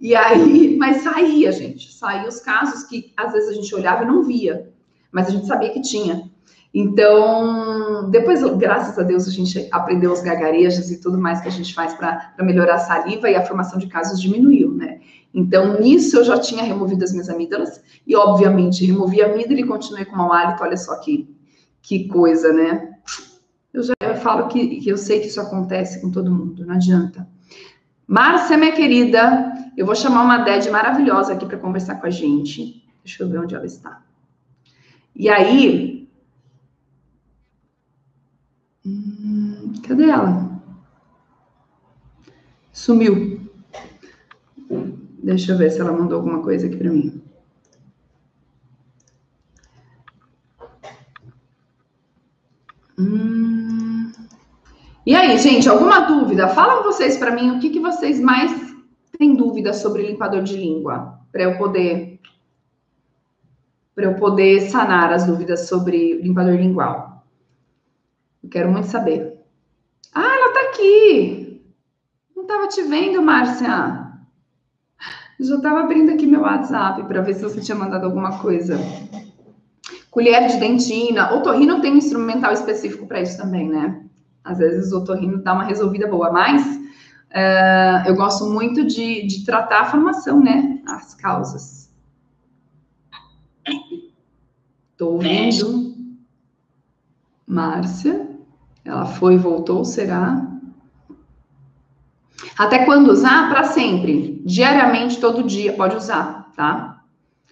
[0.00, 4.06] E aí, mas saía, gente, saía os casos que às vezes a gente olhava e
[4.08, 4.72] não via,
[5.12, 6.27] mas a gente sabia que tinha.
[6.72, 11.52] Então, depois, graças a Deus, a gente aprendeu os gagarejos e tudo mais que a
[11.52, 15.00] gente faz para melhorar a saliva e a formação de casos diminuiu, né?
[15.32, 19.66] Então, nisso eu já tinha removido as minhas amígdalas e, obviamente, removi a amígdala e
[19.66, 20.62] continuei com mau hálito.
[20.62, 21.34] Olha só que,
[21.82, 22.94] que coisa, né?
[23.72, 27.28] Eu já falo que, que eu sei que isso acontece com todo mundo, não adianta.
[28.06, 32.82] Márcia, minha querida, eu vou chamar uma DED maravilhosa aqui para conversar com a gente.
[33.04, 34.02] Deixa eu ver onde ela está.
[35.14, 35.97] E aí,
[38.88, 40.48] Hum, cadê ela?
[42.72, 43.38] Sumiu.
[45.22, 47.22] Deixa eu ver se ela mandou alguma coisa aqui para mim.
[52.98, 54.10] Hum.
[55.04, 56.48] E aí, gente, alguma dúvida?
[56.48, 58.50] Falam vocês para mim o que, que vocês mais
[59.18, 62.18] têm dúvida sobre limpador de língua, para eu poder
[63.94, 67.07] para eu poder sanar as dúvidas sobre limpador lingual.
[68.48, 69.38] Eu quero muito saber.
[70.14, 71.62] Ah, ela tá aqui.
[72.34, 74.08] Não tava te vendo, Márcia.
[75.38, 78.78] Já estava abrindo aqui meu WhatsApp para ver se você tinha mandado alguma coisa.
[80.10, 81.34] Colher de dentina.
[81.34, 84.02] O torrino tem um instrumental específico para isso também, né?
[84.42, 89.44] Às vezes o torrino dá uma resolvida boa, mas uh, eu gosto muito de, de
[89.44, 90.80] tratar a formação, né?
[90.86, 91.92] As causas.
[94.92, 95.94] Estou ouvindo.
[97.46, 98.27] Márcia.
[98.88, 100.50] Ela foi voltou, será?
[102.56, 103.50] Até quando usar?
[103.50, 104.40] Para sempre.
[104.46, 107.02] Diariamente, todo dia, pode usar, tá?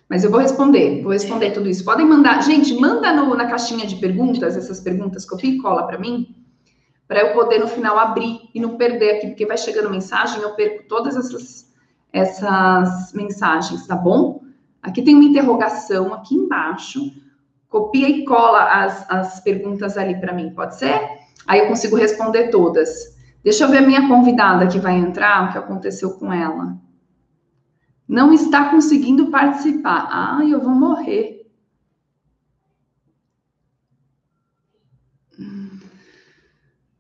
[0.09, 1.85] Mas eu vou responder, vou responder tudo isso.
[1.85, 5.99] Podem mandar, gente, manda no, na caixinha de perguntas, essas perguntas, copia e cola para
[5.99, 6.35] mim,
[7.07, 10.55] para eu poder no final abrir e não perder aqui, porque vai chegando mensagem, eu
[10.55, 11.71] perco todas essas,
[12.13, 14.41] essas mensagens, tá bom?
[14.81, 17.13] Aqui tem uma interrogação aqui embaixo,
[17.69, 21.16] copia e cola as, as perguntas ali para mim, pode ser?
[21.47, 23.17] Aí eu consigo responder todas.
[23.43, 26.77] Deixa eu ver a minha convidada que vai entrar, o que aconteceu com ela.
[28.09, 30.09] Não está conseguindo participar.
[30.11, 31.47] Ai, eu vou morrer.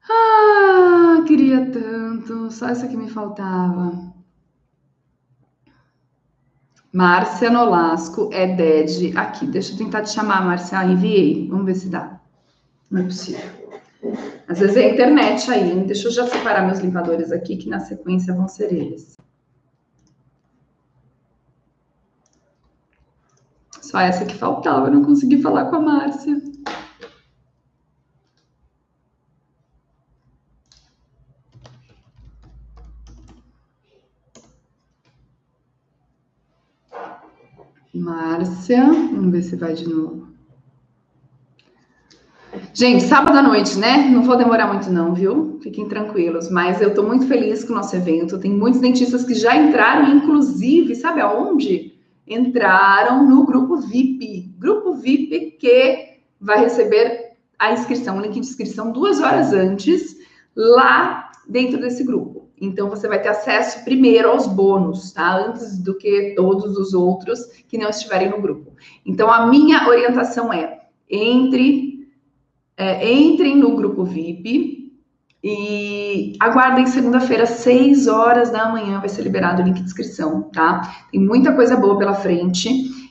[0.09, 2.50] Ah, queria tanto.
[2.50, 4.14] Só essa que me faltava.
[6.92, 9.46] Márcia Nolasco é DED aqui.
[9.46, 10.85] Deixa eu tentar te chamar, Márcia.
[10.85, 11.48] Enviei.
[11.48, 12.20] Vamos ver se dá.
[12.90, 13.65] Não é possível.
[14.48, 15.85] Às vezes é internet aí, hein?
[15.85, 19.16] Deixa eu já separar meus limpadores aqui, que na sequência vão ser eles.
[23.80, 26.37] Só essa que faltava, eu não consegui falar com a Márcia.
[37.94, 40.36] Márcia, vamos ver se vai de novo.
[42.78, 44.06] Gente, sábado à noite, né?
[44.10, 45.58] Não vou demorar muito, não, viu?
[45.62, 46.50] Fiquem tranquilos.
[46.50, 48.38] Mas eu tô muito feliz com o nosso evento.
[48.38, 51.94] Tem muitos dentistas que já entraram, inclusive, sabe aonde?
[52.28, 54.52] Entraram no grupo VIP.
[54.58, 60.14] Grupo VIP que vai receber a inscrição, o link de inscrição duas horas antes,
[60.54, 62.50] lá dentro desse grupo.
[62.60, 65.34] Então, você vai ter acesso primeiro aos bônus, tá?
[65.34, 68.72] Antes do que todos os outros que não estiverem no grupo.
[69.06, 71.95] Então, a minha orientação é entre
[72.76, 74.92] é, entrem no grupo VIP
[75.42, 81.06] e aguardem segunda-feira, 6 horas da manhã, vai ser liberado o link de inscrição, tá?
[81.10, 82.68] Tem muita coisa boa pela frente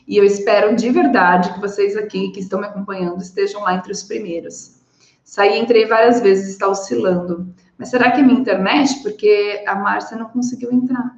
[0.08, 3.92] e eu espero de verdade que vocês aqui que estão me acompanhando estejam lá entre
[3.92, 4.76] os primeiros.
[5.24, 7.54] Saí, entrei várias vezes, está oscilando.
[7.78, 9.02] Mas será que é minha internet?
[9.02, 11.18] Porque a Márcia não conseguiu entrar.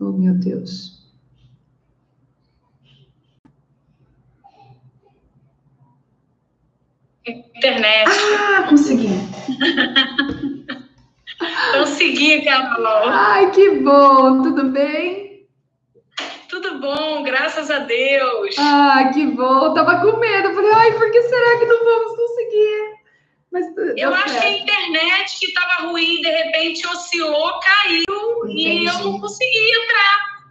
[0.00, 1.01] Oh, meu Deus.
[7.26, 8.10] Internet.
[8.38, 9.08] Ah, consegui.
[11.72, 13.08] consegui, Carol.
[13.08, 14.42] Ai, que bom.
[14.42, 15.46] Tudo bem?
[16.48, 18.54] Tudo bom, graças a Deus.
[18.58, 19.72] Ah, que bom.
[19.72, 20.54] tava com medo.
[20.54, 23.02] Falei, ai, por que será que não vamos conseguir?
[23.52, 28.68] Mas eu acho que a internet que estava ruim, de repente oscilou, caiu Entendi.
[28.68, 30.41] e eu não consegui entrar.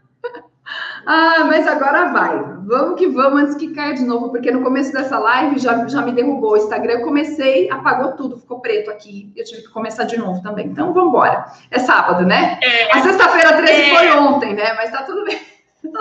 [1.05, 2.39] Ah, mas agora vai.
[2.65, 6.01] Vamos que vamos antes que caia de novo, porque no começo dessa live já, já
[6.01, 6.93] me derrubou o Instagram.
[6.93, 9.31] Eu comecei, apagou tudo, ficou preto aqui.
[9.35, 10.67] Eu tive que começar de novo também.
[10.67, 11.45] Então vamos embora.
[11.69, 12.59] É sábado, né?
[12.61, 12.97] É.
[12.97, 13.95] A sexta-feira 13 é.
[13.95, 14.73] foi ontem, né?
[14.73, 15.39] Mas tá tudo bem.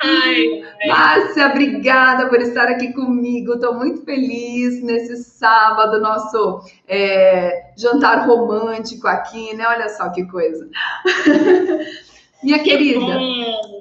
[0.00, 3.54] Ai, Márcia, obrigada por estar aqui comigo.
[3.54, 9.66] Estou muito feliz nesse sábado, nosso é, jantar romântico aqui, né?
[9.66, 10.68] Olha só que coisa.
[12.42, 13.18] Minha que querida,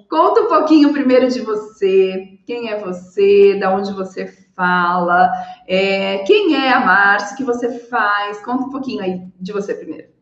[0.10, 2.40] conta um pouquinho primeiro de você.
[2.46, 3.58] Quem é você?
[3.60, 5.32] Da onde você fala?
[5.68, 7.34] É, quem é a Márcia?
[7.34, 8.44] O que você faz?
[8.44, 10.14] Conta um pouquinho aí de você primeiro.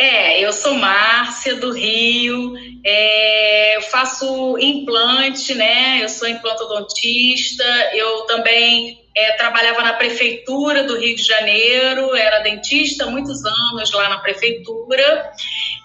[0.00, 6.04] É, eu sou Márcia do Rio, é, eu faço implante, né?
[6.04, 13.06] Eu sou implantodontista, eu também é, trabalhava na prefeitura do Rio de Janeiro, era dentista
[13.06, 15.32] muitos anos lá na prefeitura.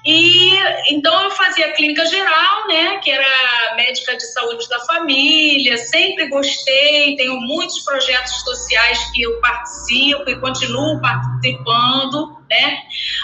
[0.05, 0.53] E
[0.91, 7.15] então eu fazia clínica geral, né, que era médica de saúde da família, sempre gostei,
[7.15, 12.83] tenho muitos projetos sociais que eu participo e continuo participando, né?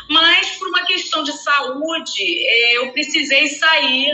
[0.10, 4.14] Mas por uma questão de saúde, é, eu precisei sair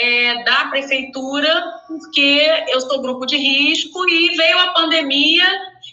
[0.00, 5.44] é, da prefeitura porque eu sou grupo de risco e veio a pandemia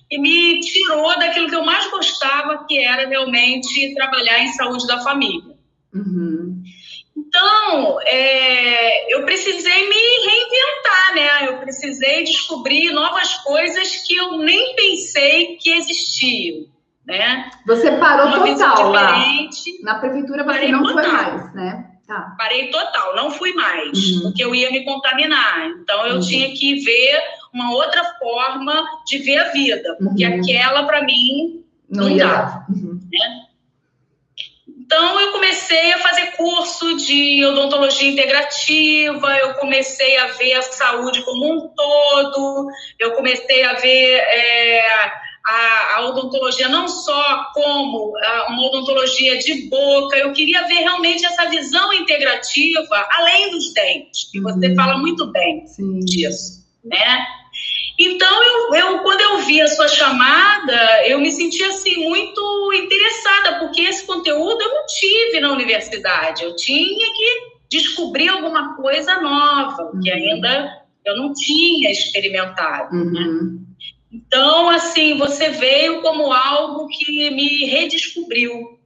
[0.09, 5.01] e me tirou daquilo que eu mais gostava, que era realmente trabalhar em saúde da
[5.01, 5.57] família.
[5.93, 6.63] Uhum.
[7.17, 11.47] Então, é, eu precisei me reinventar, né?
[11.49, 16.67] Eu precisei descobrir novas coisas que eu nem pensei que existiam,
[17.05, 17.49] né?
[17.65, 19.17] Você parou Uma total lá.
[19.81, 21.03] Na prefeitura você Parei não total.
[21.03, 21.86] foi mais, né?
[22.07, 22.35] Tá.
[22.37, 24.21] Parei total, não fui mais, uhum.
[24.23, 25.67] porque eu ia me contaminar.
[25.67, 26.21] Então eu uhum.
[26.21, 27.21] tinha que ver
[27.53, 30.39] uma outra forma de ver a vida, porque uhum.
[30.39, 32.25] aquela para mim não, não ia.
[32.25, 32.65] dava.
[32.69, 32.99] Uhum.
[33.11, 33.47] Né?
[34.87, 41.23] Então, eu comecei a fazer curso de odontologia integrativa, eu comecei a ver a saúde
[41.23, 45.11] como um todo, eu comecei a ver é,
[45.47, 48.11] a, a, odontologia não só como
[48.49, 54.41] uma odontologia de boca, eu queria ver realmente essa visão integrativa, além dos dentes, que
[54.41, 54.75] você uhum.
[54.75, 55.99] fala muito bem Sim.
[55.99, 57.25] disso, né?
[57.97, 63.59] Então, eu, eu, quando eu vi a sua chamada, eu me senti assim muito interessada,
[63.59, 66.43] porque esse conteúdo eu não tive na universidade.
[66.43, 69.99] Eu tinha que descobrir alguma coisa nova, uhum.
[69.99, 72.95] que ainda eu não tinha experimentado.
[72.95, 73.65] Né?
[74.17, 78.79] Então, assim, você veio como algo que me redescobriu.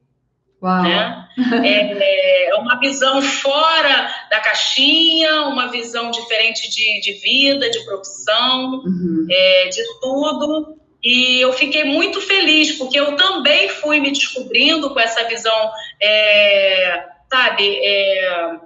[0.61, 0.83] Uau.
[0.83, 1.17] Né?
[1.63, 8.81] É, é, uma visão fora da caixinha, uma visão diferente de, de vida, de profissão,
[8.83, 9.27] uhum.
[9.29, 10.77] é, de tudo.
[11.01, 17.05] E eu fiquei muito feliz, porque eu também fui me descobrindo com essa visão, é,
[17.31, 18.59] sabe, é,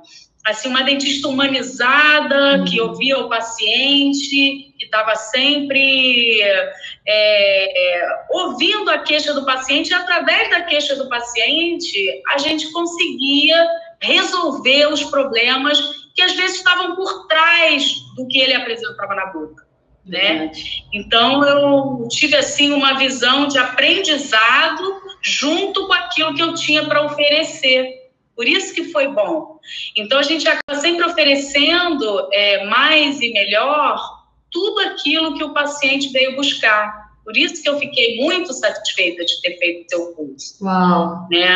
[0.46, 2.66] assim, uma dentista humanizada, uhum.
[2.66, 6.74] que ouvia o paciente, que estava sempre é,
[7.08, 13.68] é, ouvindo a queixa do paciente, e através da queixa do paciente, a gente conseguia
[14.00, 15.80] resolver os problemas
[16.14, 19.66] que às vezes estavam por trás do que ele apresentava na boca.
[20.06, 20.52] Né?
[20.94, 27.04] Então eu tive assim uma visão de aprendizado junto com aquilo que eu tinha para
[27.04, 27.92] oferecer.
[28.36, 29.60] Por isso que foi bom.
[29.96, 34.00] Então a gente acaba sempre oferecendo é, mais e melhor
[34.56, 37.14] tudo aquilo que o paciente veio buscar.
[37.26, 40.64] Por isso que eu fiquei muito satisfeita de ter feito seu curso.
[40.64, 41.28] Uau!
[41.30, 41.50] Né?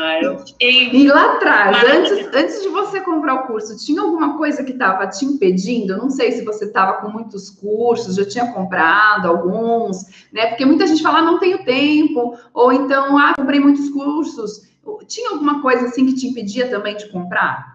[0.00, 0.90] Ah, eu fiquei.
[0.90, 5.06] E lá atrás, antes, antes de você comprar o curso, tinha alguma coisa que estava
[5.06, 5.96] te impedindo?
[5.96, 10.46] Não sei se você estava com muitos cursos, já tinha comprado alguns, né?
[10.46, 14.74] Porque muita gente fala, ah, não tenho tempo, ou então, ah, comprei muitos cursos.
[15.06, 17.73] Tinha alguma coisa assim que te impedia também de comprar?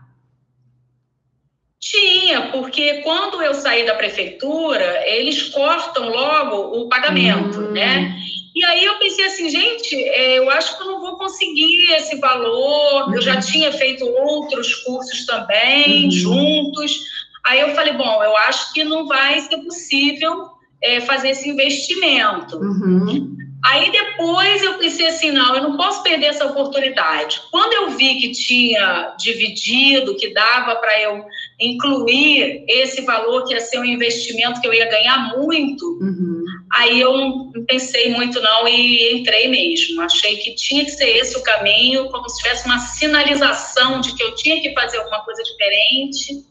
[1.80, 7.72] Tinha, porque quando eu saí da prefeitura, eles cortam logo o pagamento, hum.
[7.72, 8.16] né?
[8.54, 12.20] E aí eu pensei assim, gente, é, eu acho que eu não vou conseguir esse
[12.20, 13.08] valor.
[13.08, 13.16] Uhum.
[13.16, 13.40] Eu já uhum.
[13.40, 16.12] tinha feito outros cursos também, uhum.
[16.12, 17.00] juntos.
[17.46, 20.50] Aí eu falei, bom, eu acho que não vai ser possível
[20.82, 22.58] é, fazer esse investimento.
[22.58, 23.38] Uhum.
[23.64, 27.42] Aí depois eu pensei assim, não, eu não posso perder essa oportunidade.
[27.52, 31.26] Quando eu vi que tinha dividido, que dava para eu
[31.60, 36.44] incluir esse valor que ia ser um investimento que eu ia ganhar muito, uhum.
[36.72, 40.02] aí eu não pensei muito não e entrei mesmo.
[40.02, 44.24] Achei que tinha que ser esse o caminho, como se tivesse uma sinalização de que
[44.24, 46.46] eu tinha que fazer alguma coisa diferente.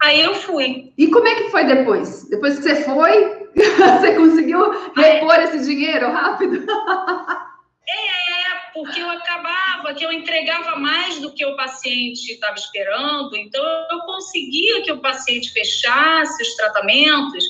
[0.00, 0.92] Aí eu fui.
[0.96, 2.28] E como é que foi depois?
[2.28, 5.44] Depois que você foi, você conseguiu repor Aí...
[5.44, 6.64] esse dinheiro rápido?
[7.88, 13.62] É, porque eu acabava, que eu entregava mais do que o paciente estava esperando, então
[13.90, 17.44] eu conseguia que o paciente fechasse os tratamentos,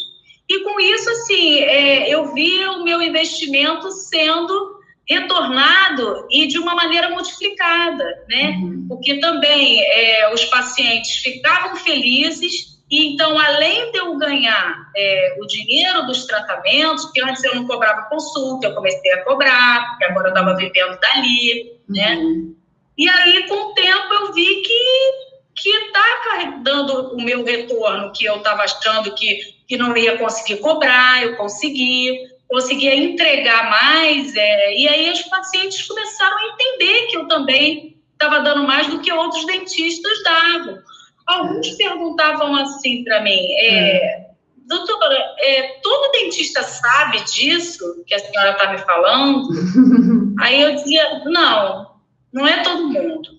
[0.48, 6.74] e com isso, assim, é, eu via o meu investimento sendo retornado e de uma
[6.74, 8.50] maneira multiplicada, né?
[8.50, 8.86] Uhum.
[8.88, 15.46] Porque também é, os pacientes ficavam felizes e então, além de eu ganhar é, o
[15.46, 20.28] dinheiro dos tratamentos, que antes eu não cobrava consulta, eu comecei a cobrar, porque agora
[20.28, 22.16] eu estava vivendo dali, né?
[22.16, 22.54] Uhum.
[22.98, 28.24] E aí, com o tempo, eu vi que que está dando o meu retorno, que
[28.24, 34.76] eu estava achando que, que não ia conseguir cobrar, eu consegui conseguia entregar mais, é,
[34.76, 39.10] e aí os pacientes começaram a entender que eu também estava dando mais do que
[39.10, 40.78] outros dentistas davam.
[41.26, 44.26] Alguns perguntavam assim para mim, é,
[44.66, 49.48] doutora, é, todo dentista sabe disso que a senhora está me falando?
[50.40, 51.92] aí eu dizia, não,
[52.32, 53.30] não é todo mundo.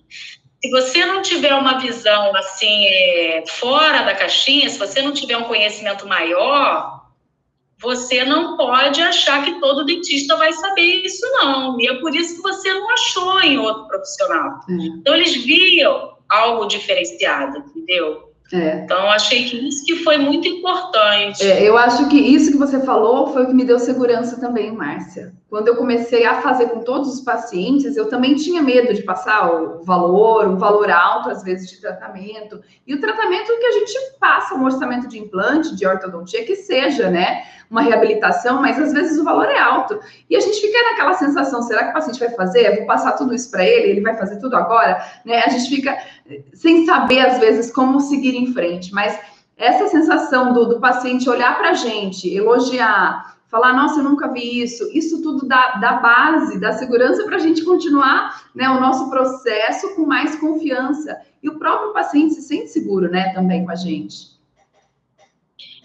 [0.62, 5.36] Se você não tiver uma visão assim é, fora da caixinha, se você não tiver
[5.36, 7.04] um conhecimento maior,
[7.78, 11.78] você não pode achar que todo dentista vai saber isso, não.
[11.78, 14.60] E é por isso que você não achou em outro profissional.
[14.66, 14.96] Uhum.
[15.00, 18.34] Então, eles viam algo diferenciado, entendeu?
[18.52, 18.84] É.
[18.84, 21.42] Então, achei que isso que foi muito importante.
[21.42, 24.70] É, eu acho que isso que você falou foi o que me deu segurança também,
[24.70, 25.32] Márcia.
[25.54, 29.54] Quando eu comecei a fazer com todos os pacientes, eu também tinha medo de passar
[29.54, 32.60] o valor, o valor alto, às vezes, de tratamento.
[32.84, 37.08] E o tratamento que a gente passa, um orçamento de implante, de ortodontia, que seja,
[37.08, 37.44] né?
[37.70, 40.00] Uma reabilitação, mas às vezes o valor é alto.
[40.28, 42.66] E a gente fica naquela sensação: será que o paciente vai fazer?
[42.66, 43.90] Eu vou passar tudo isso para ele?
[43.90, 45.06] Ele vai fazer tudo agora?
[45.24, 45.40] Né?
[45.46, 45.96] A gente fica
[46.52, 48.92] sem saber, às vezes, como seguir em frente.
[48.92, 49.16] Mas
[49.56, 54.62] essa sensação do, do paciente olhar para a gente, elogiar, falar, nossa, eu nunca vi
[54.62, 59.08] isso, isso tudo dá, dá base, dá segurança para a gente continuar né, o nosso
[59.08, 61.20] processo com mais confiança.
[61.40, 64.34] E o próprio paciente se sente seguro, né, também com a gente.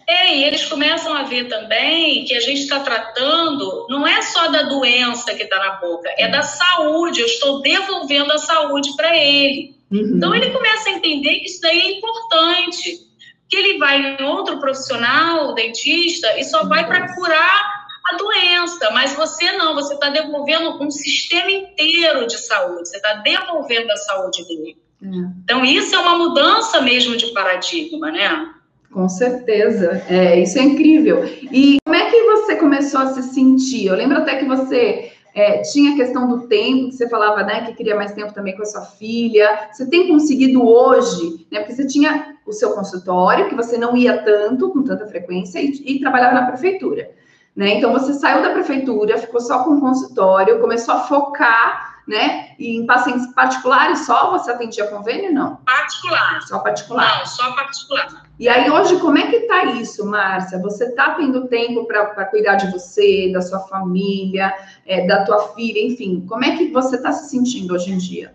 [0.07, 4.47] É, e eles começam a ver também que a gente está tratando, não é só
[4.47, 7.19] da doença que está na boca, é da saúde.
[7.19, 9.75] Eu estou devolvendo a saúde para ele.
[9.91, 10.13] Uhum.
[10.15, 13.08] Então ele começa a entender que isso daí é importante.
[13.49, 17.79] Que ele vai em outro profissional, dentista, e só vai para curar
[18.11, 23.13] a doença, mas você não, você está devolvendo um sistema inteiro de saúde, você está
[23.15, 24.77] devolvendo a saúde dele.
[25.03, 25.07] É.
[25.43, 28.53] Então, isso é uma mudança mesmo de paradigma, né?
[28.91, 31.23] Com certeza, é, isso é incrível.
[31.51, 33.85] E como é que você começou a se sentir?
[33.85, 37.65] Eu lembro até que você é, tinha a questão do tempo, que você falava, né,
[37.65, 39.69] que queria mais tempo também com a sua filha.
[39.71, 44.23] Você tem conseguido hoje, né, porque você tinha o seu consultório, que você não ia
[44.23, 47.11] tanto, com tanta frequência, e, e trabalhava na prefeitura,
[47.55, 47.75] né?
[47.75, 52.55] Então, você saiu da prefeitura, ficou só com o consultório, começou a focar né?
[52.57, 55.57] E em pacientes particulares só você atendia convênio, não?
[55.57, 56.41] Particular.
[56.41, 57.19] Só particular.
[57.19, 58.28] Não, só particular.
[58.39, 60.59] E aí hoje, como é que tá isso, Márcia?
[60.59, 64.53] Você tá tendo tempo para cuidar de você, da sua família,
[64.85, 68.33] é, da tua filha, enfim, como é que você está se sentindo hoje em dia?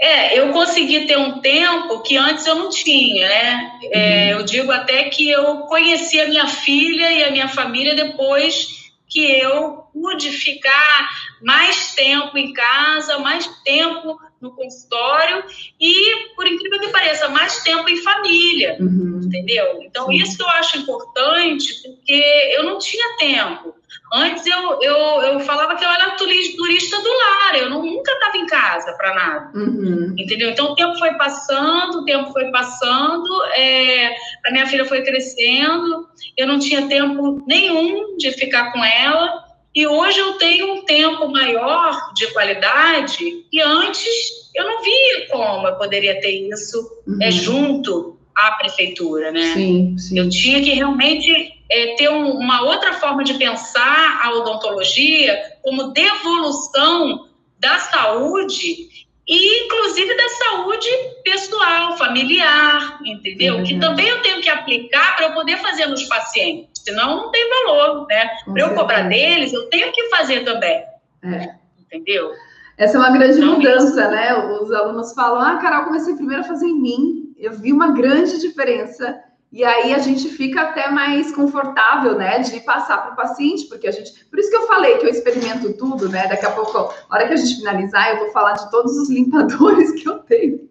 [0.00, 3.72] É, eu consegui ter um tempo que antes eu não tinha, né?
[3.92, 4.40] É, uhum.
[4.40, 9.20] eu digo até que eu conheci a minha filha e a minha família depois que
[9.20, 11.08] eu pude ficar
[11.42, 15.44] mais tempo em casa, mais tempo no consultório
[15.80, 19.20] e, por incrível que pareça, mais tempo em família, uhum.
[19.24, 19.80] entendeu?
[19.82, 20.14] Então, Sim.
[20.14, 23.74] isso eu acho importante, porque eu não tinha tempo.
[24.12, 28.38] Antes eu, eu, eu falava que eu era turista do lar, eu não, nunca estava
[28.38, 30.14] em casa para nada, uhum.
[30.16, 30.50] entendeu?
[30.50, 34.14] Então, o tempo foi passando, o tempo foi passando, é,
[34.46, 39.86] a minha filha foi crescendo, eu não tinha tempo nenhum de ficar com ela, e
[39.86, 44.08] hoje eu tenho um tempo maior de qualidade e antes
[44.54, 47.22] eu não via como eu poderia ter isso é, uhum.
[47.22, 49.52] é, junto à prefeitura, né?
[49.54, 50.18] Sim, sim.
[50.18, 55.92] Eu tinha que realmente é, ter um, uma outra forma de pensar a odontologia como
[55.92, 60.88] devolução da saúde e inclusive da saúde
[61.22, 63.56] pessoal, familiar, entendeu?
[63.56, 63.64] Uhum.
[63.64, 67.48] Que também eu tenho que aplicar para eu poder fazer nos pacientes senão não tem
[67.48, 68.30] valor, né?
[68.44, 70.82] Para eu cobrar deles, eu tenho que fazer também.
[71.22, 71.54] É.
[71.78, 72.32] Entendeu?
[72.76, 74.34] Essa é uma grande então, mudança, né?
[74.34, 78.40] Os alunos falam: ah, Carol, comecei primeiro a fazer em mim, eu vi uma grande
[78.40, 79.18] diferença.
[79.50, 83.88] E aí a gente fica até mais confortável, né, de passar para o paciente, porque
[83.88, 84.12] a gente.
[84.26, 86.26] Por isso que eu falei que eu experimento tudo, né?
[86.26, 89.08] Daqui a pouco, a hora que a gente finalizar, eu vou falar de todos os
[89.10, 90.68] limpadores que eu tenho.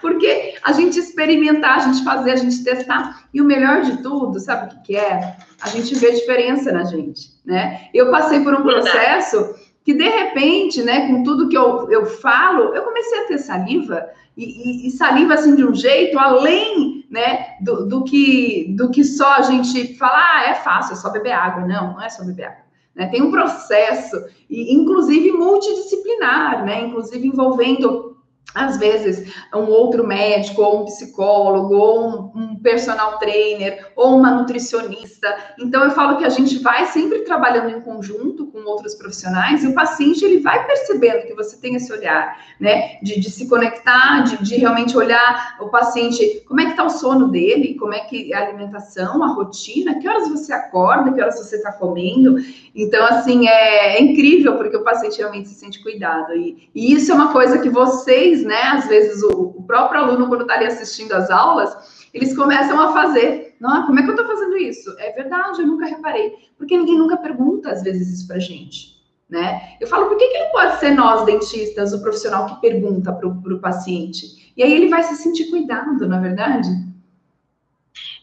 [0.00, 3.28] Porque a gente experimentar, a gente fazer, a gente testar.
[3.32, 5.36] E o melhor de tudo, sabe o que, é?
[5.60, 7.88] A gente vê diferença na gente, né?
[7.94, 9.54] Eu passei por um processo
[9.84, 14.08] que, de repente, né, com tudo que eu, eu falo, eu comecei a ter saliva.
[14.42, 19.34] E, e, saliva, assim, de um jeito além, né, do, do, que, do que só
[19.34, 21.66] a gente falar, ah, é fácil, é só beber água.
[21.66, 22.64] Não, não é só beber água.
[22.94, 23.06] Né?
[23.08, 24.16] Tem um processo,
[24.48, 26.84] e inclusive multidisciplinar, né?
[26.84, 28.16] Inclusive envolvendo
[28.54, 34.30] às vezes, um outro médico, ou um psicólogo, ou um, um, personal trainer, ou uma
[34.30, 35.34] nutricionista.
[35.58, 39.68] Então, eu falo que a gente vai sempre trabalhando em conjunto com outros profissionais e
[39.68, 42.98] o paciente ele vai percebendo que você tem esse olhar, né?
[43.02, 46.90] De, de se conectar, de, de, realmente olhar o paciente, como é que está o
[46.90, 51.20] sono dele, como é que é a alimentação, a rotina, que horas você acorda, que
[51.20, 52.36] horas você está comendo.
[52.74, 56.34] Então, assim, é, é, incrível porque o paciente realmente se sente cuidado.
[56.34, 58.62] E, e isso é uma coisa que vocês né?
[58.72, 62.92] Às vezes o, o próprio aluno, quando está ali assistindo as aulas, eles começam a
[62.92, 63.56] fazer.
[63.60, 64.94] Não, como é que eu estou fazendo isso?
[64.98, 66.34] É verdade, eu nunca reparei.
[66.58, 69.00] Porque ninguém nunca pergunta, às vezes, isso para gente.
[69.28, 69.76] Né?
[69.80, 73.28] Eu falo, por que, que não pode ser nós, dentistas, o profissional que pergunta para
[73.28, 74.52] o paciente?
[74.56, 76.68] E aí ele vai se sentir cuidado, na é verdade?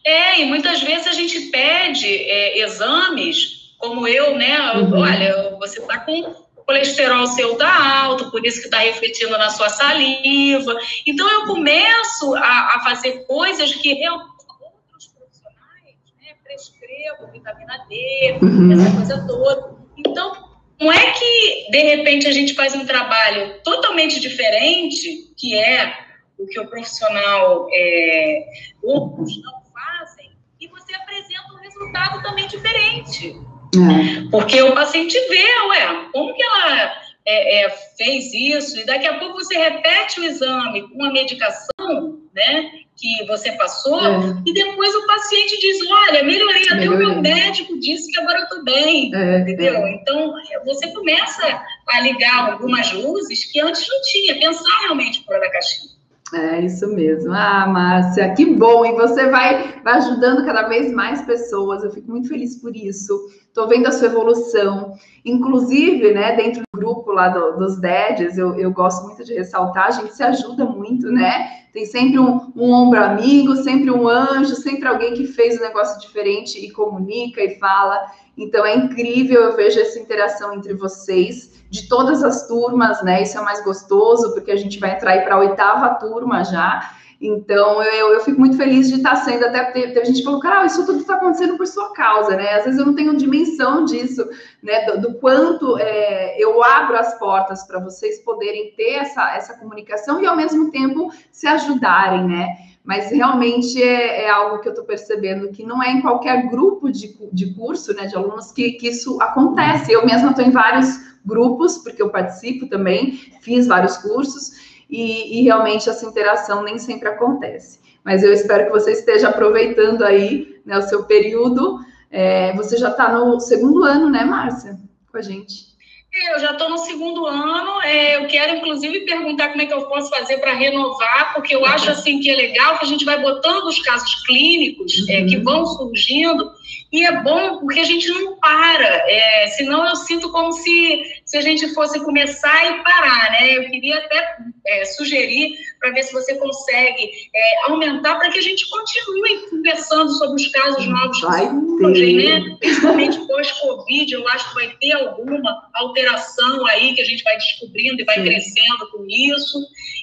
[0.07, 4.71] É, e muitas vezes a gente pede é, exames, como eu, né?
[4.77, 5.01] Uhum.
[5.01, 9.67] Olha, você está com colesterol seu está alto, por isso que está refletindo na sua
[9.67, 10.77] saliva.
[11.05, 18.71] Então, eu começo a, a fazer coisas que outros profissionais né, prescrevam vitamina D, uhum.
[18.71, 19.75] essa coisa toda.
[19.97, 20.31] Então,
[20.79, 25.97] não é que, de repente, a gente faz um trabalho totalmente diferente, que é
[26.37, 28.45] o que o profissional, é,
[28.83, 33.35] outros não fazem, e você apresenta um resultado também diferente.
[33.75, 34.29] É.
[34.31, 36.93] Porque o paciente vê, ué, como que ela
[37.25, 38.79] é, é, fez isso?
[38.79, 42.71] E daqui a pouco você repete o exame com a medicação, né?
[42.95, 44.41] Que você passou, é.
[44.43, 48.43] e depois o paciente diz: Olha, melhorei, até o meu médico disse que agora eu
[48.43, 49.13] estou bem.
[49.13, 49.75] É, entendeu?
[49.75, 49.91] É.
[49.93, 50.33] Então,
[50.65, 55.96] você começa a ligar algumas luzes que antes não tinha, pensar realmente fora da caixinha.
[56.33, 57.31] É isso mesmo.
[57.31, 58.85] Ah, Márcia, que bom!
[58.85, 61.83] E você vai, vai ajudando cada vez mais pessoas.
[61.83, 63.17] Eu fico muito feliz por isso.
[63.47, 64.93] Estou vendo a sua evolução.
[65.23, 69.87] Inclusive, né, dentro do grupo lá do, dos DEDs, eu, eu gosto muito de ressaltar,
[69.87, 71.49] a gente se ajuda muito, né?
[71.71, 75.99] Tem sempre um, um ombro amigo, sempre um anjo, sempre alguém que fez um negócio
[76.01, 78.05] diferente e comunica e fala.
[78.37, 83.23] Então é incrível, eu vejo essa interação entre vocês de todas as turmas, né?
[83.23, 86.97] Isso é mais gostoso, porque a gente vai entrar para a oitava turma já.
[87.19, 90.65] Então, eu, eu fico muito feliz de estar sendo, até porque a gente falou, cara,
[90.65, 92.53] isso tudo está acontecendo por sua causa, né?
[92.53, 94.23] Às vezes eu não tenho dimensão disso,
[94.61, 94.85] né?
[94.85, 100.21] Do, do quanto é, eu abro as portas para vocês poderem ter essa, essa comunicação
[100.21, 102.55] e, ao mesmo tempo, se ajudarem, né?
[102.87, 106.89] Mas realmente é, é algo que eu estou percebendo que não é em qualquer grupo
[106.89, 109.91] de, de curso, né, de alunos, que, que isso acontece.
[109.91, 114.51] Eu mesma estou em vários grupos, porque eu participo também, fiz vários cursos,
[114.89, 117.81] e, e, realmente essa interação nem sempre acontece.
[118.05, 121.79] Mas eu espero que você esteja aproveitando aí né, o seu período.
[122.09, 124.79] É, você já está no segundo ano, né, Márcia,
[125.11, 125.75] com a gente?
[126.13, 127.81] Eu já estou no segundo ano.
[127.81, 131.65] É, eu quero, inclusive, perguntar como é que eu posso fazer para renovar, porque eu
[131.65, 135.37] acho assim que é legal que a gente vai botando os casos clínicos é, que
[135.37, 136.51] vão surgindo
[136.91, 141.37] e é bom porque a gente não para, é, senão eu sinto como se, se
[141.37, 143.57] a gente fosse começar e parar, né?
[143.57, 148.41] Eu queria até é, sugerir para ver se você consegue é, aumentar para que a
[148.41, 152.57] gente continue conversando sobre os casos novos vai que surgem, né?
[152.59, 158.01] Principalmente pós-Covid, eu acho que vai ter alguma alteração aí que a gente vai descobrindo
[158.01, 158.25] e vai Sim.
[158.25, 159.59] crescendo com isso.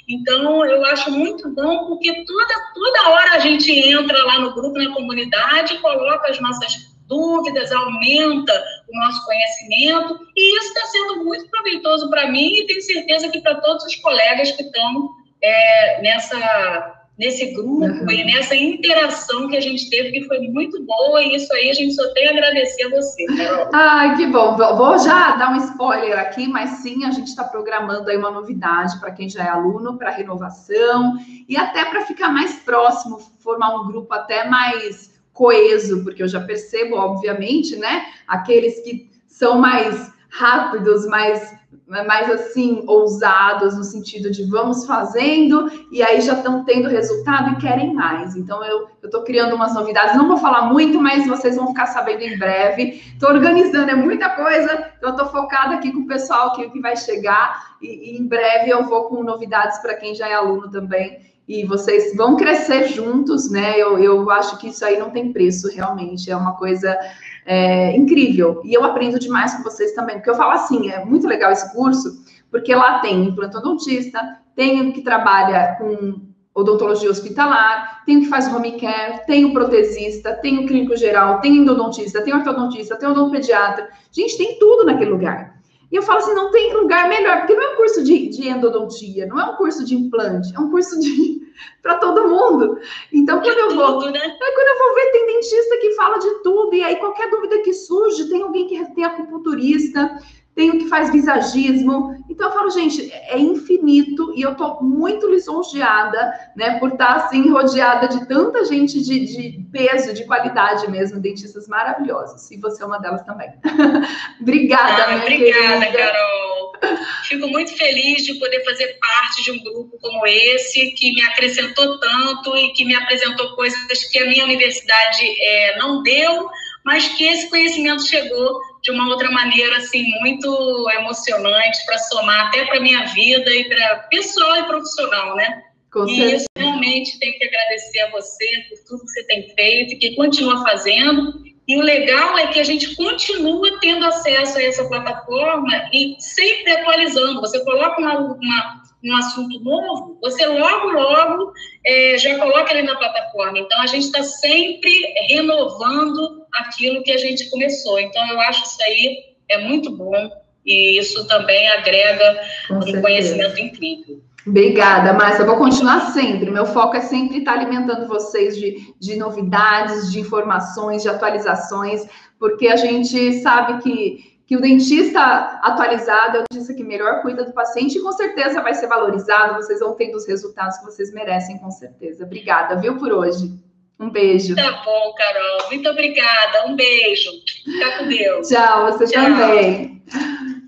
[0.08, 4.78] Então, eu acho muito bom porque toda, toda hora a gente entra lá no grupo,
[4.78, 11.48] na comunidade, coloca as nossas dúvidas, aumenta o nosso conhecimento, e isso está sendo muito
[11.50, 15.10] proveitoso para mim e tenho certeza que para todos os colegas que estão
[15.42, 18.10] é, nessa, nesse grupo uhum.
[18.10, 21.74] e nessa interação que a gente teve, que foi muito boa, e isso aí a
[21.74, 23.68] gente só tem a agradecer a você, Carol.
[23.72, 24.56] Ai, que bom.
[24.56, 28.98] Vou já dar um spoiler aqui, mas sim, a gente está programando aí uma novidade
[28.98, 31.14] para quem já é aluno, para renovação,
[31.48, 36.40] e até para ficar mais próximo, formar um grupo até mais coeso, porque eu já
[36.40, 38.06] percebo, obviamente, né?
[38.26, 41.54] Aqueles que são mais rápidos, mais,
[41.86, 47.56] mais assim, ousados, no sentido de vamos fazendo, e aí já estão tendo resultado e
[47.56, 48.34] querem mais.
[48.34, 52.22] Então, eu estou criando umas novidades, não vou falar muito, mas vocês vão ficar sabendo
[52.22, 53.02] em breve.
[53.12, 56.96] Estou organizando, é muita coisa, então estou focada aqui com o pessoal que, que vai
[56.96, 61.34] chegar, e, e em breve eu vou com novidades para quem já é aluno também
[61.46, 63.78] e vocês vão crescer juntos, né?
[63.78, 66.30] Eu, eu acho que isso aí não tem preço, realmente.
[66.30, 66.98] É uma coisa
[67.44, 68.60] é, incrível.
[68.64, 71.72] E eu aprendo demais com vocês também, porque eu falo assim: é muito legal esse
[71.72, 74.20] curso, porque lá tem implantodontista,
[74.54, 76.20] tem o que trabalha com
[76.54, 81.40] odontologia hospitalar, tem o que faz home care, tem o protesista, tem o clínico geral,
[81.40, 83.88] tem endodontista, tem ortodontista, tem odontopediatra.
[84.12, 85.54] Gente, tem tudo naquele lugar.
[85.90, 88.48] E eu falo assim, não tem lugar melhor, porque não é um curso de, de
[88.48, 91.43] endodontia, não é um curso de implante, é um curso de
[91.82, 92.78] para todo mundo.
[93.12, 94.20] Então, quando eu vou, tudo, né?
[94.20, 97.72] quando eu vou ver, tem dentista que fala de tudo, e aí qualquer dúvida que
[97.72, 100.18] surge, tem alguém que tem acupunturista,
[100.54, 102.14] tem o que faz visagismo.
[102.30, 107.50] Então, eu falo, gente, é infinito e eu estou muito lisonjeada, né, por estar assim,
[107.50, 112.50] rodeada de tanta gente de, de, peso, de qualidade mesmo, dentistas maravilhosos.
[112.50, 113.52] E você é uma delas também.
[114.40, 115.98] obrigada, ah, Obrigada, querida.
[115.98, 116.63] Carol.
[117.28, 121.98] Fico muito feliz de poder fazer parte de um grupo como esse, que me acrescentou
[121.98, 126.48] tanto e que me apresentou coisas que a minha universidade é, não deu,
[126.84, 132.64] mas que esse conhecimento chegou de uma outra maneira assim muito emocionante para somar até
[132.66, 135.62] para minha vida e para pessoal e profissional, né?
[135.90, 136.36] Com e certeza.
[136.36, 140.16] isso realmente tem que agradecer a você por tudo que você tem feito e que
[140.16, 145.88] continua fazendo E o legal é que a gente continua tendo acesso a essa plataforma
[145.92, 147.40] e sempre atualizando.
[147.40, 151.52] Você coloca uma, uma, um assunto novo, você logo, logo
[151.84, 153.58] é, já coloca ele na plataforma.
[153.58, 154.92] Então, a gente está sempre
[155.28, 157.98] renovando aquilo que a gente começou.
[157.98, 160.30] Então, eu acho isso aí é muito bom
[160.66, 163.02] e isso também agrega Com um certeza.
[163.02, 164.22] conhecimento incrível.
[164.46, 165.42] Obrigada, Márcia.
[165.42, 166.50] Eu vou continuar sempre.
[166.50, 172.06] Meu foco é sempre estar alimentando vocês de, de novidades, de informações, de atualizações,
[172.38, 175.20] porque a gente sabe que, que o dentista
[175.62, 179.54] atualizado é o dentista que melhor cuida do paciente e com certeza vai ser valorizado.
[179.54, 182.24] Vocês vão ter os resultados que vocês merecem, com certeza.
[182.24, 183.50] Obrigada, viu, por hoje.
[183.98, 184.54] Um beijo.
[184.56, 185.70] Tá bom, Carol.
[185.70, 186.66] Muito obrigada.
[186.66, 187.30] Um beijo.
[187.64, 188.48] Fica com Deus.
[188.48, 189.24] Tchau, você Tchau.
[189.24, 190.02] também.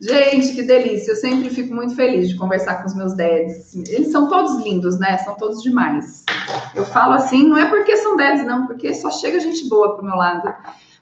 [0.01, 1.13] Gente, que delícia.
[1.13, 3.75] Eu sempre fico muito feliz de conversar com os meus dads.
[3.75, 5.17] Eles são todos lindos, né?
[5.19, 6.25] São todos demais.
[6.75, 10.05] Eu falo assim, não é porque são dads, não, porque só chega gente boa pro
[10.05, 10.55] meu lado.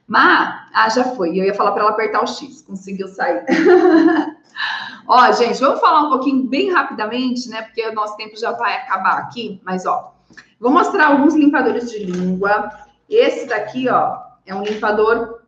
[0.06, 1.30] Mas, ah, já foi.
[1.30, 3.44] Eu ia falar para ela apertar o X, conseguiu sair.
[5.08, 7.62] ó, gente, vamos falar um pouquinho bem rapidamente, né?
[7.62, 9.60] Porque o nosso tempo já vai acabar aqui.
[9.64, 10.14] Mas, ó,
[10.60, 12.70] vou mostrar alguns limpadores de língua.
[13.08, 15.40] Esse daqui, ó, é um limpador,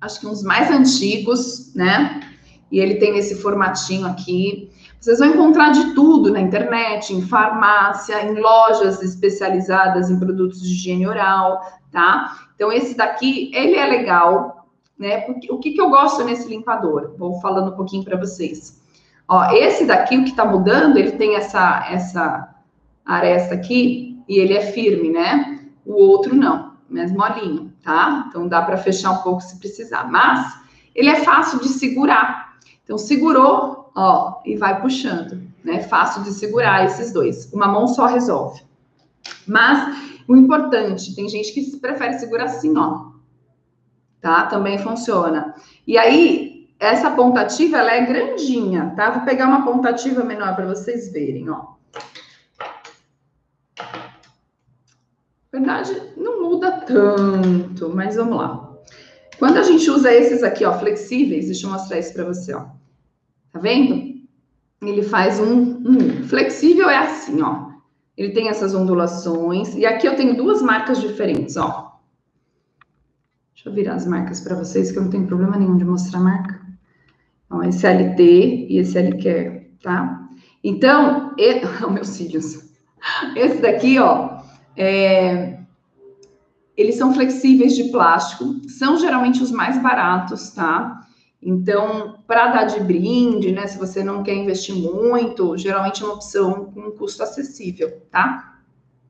[0.00, 2.19] acho que uns mais antigos, né?
[2.70, 4.70] E ele tem esse formatinho aqui.
[5.00, 10.68] Vocês vão encontrar de tudo na internet, em farmácia, em lojas especializadas em produtos de
[10.68, 11.60] higiene oral,
[11.90, 12.36] tá?
[12.54, 14.66] Então, esse daqui, ele é legal,
[14.98, 15.22] né?
[15.22, 17.14] Porque, o que, que eu gosto nesse limpador?
[17.16, 18.78] Vou falando um pouquinho para vocês.
[19.26, 22.54] Ó, esse daqui, o que tá mudando, ele tem essa, essa
[23.04, 25.60] aresta aqui e ele é firme, né?
[25.86, 28.26] O outro não, mais molinho, tá?
[28.28, 30.10] Então, dá para fechar um pouco se precisar.
[30.10, 30.60] Mas,
[30.94, 32.49] ele é fácil de segurar,
[32.90, 35.80] então, segurou, ó, e vai puxando, né?
[35.84, 37.48] Fácil de segurar esses dois.
[37.52, 38.64] Uma mão só resolve.
[39.46, 43.12] Mas o importante, tem gente que prefere segurar assim, ó.
[44.20, 44.46] Tá?
[44.46, 45.54] Também funciona.
[45.86, 49.10] E aí, essa pontativa, ela é grandinha, tá?
[49.10, 51.74] Vou pegar uma pontativa menor para vocês verem, ó.
[55.52, 58.68] Verdade, não muda tanto, mas vamos lá.
[59.38, 62.79] Quando a gente usa esses aqui, ó, flexíveis, deixa eu mostrar isso para você, ó.
[63.52, 64.20] Tá vendo?
[64.82, 67.70] Ele faz um, um flexível é assim, ó.
[68.16, 71.98] Ele tem essas ondulações e aqui eu tenho duas marcas diferentes, ó.
[73.54, 76.18] Deixa eu virar as marcas para vocês que eu não tenho problema nenhum de mostrar
[76.18, 76.60] a marca.
[77.50, 78.22] Ó, esse LT
[78.70, 80.28] e esse LQR, tá?
[80.62, 81.60] Então, e...
[81.84, 82.70] oh, meus cílios.
[83.36, 84.40] Esse daqui, ó,
[84.76, 85.60] é...
[86.76, 91.06] eles são flexíveis de plástico, são geralmente os mais baratos, tá?
[91.42, 93.66] Então, para dar de brinde, né?
[93.66, 98.58] Se você não quer investir muito, geralmente é uma opção com um custo acessível, tá?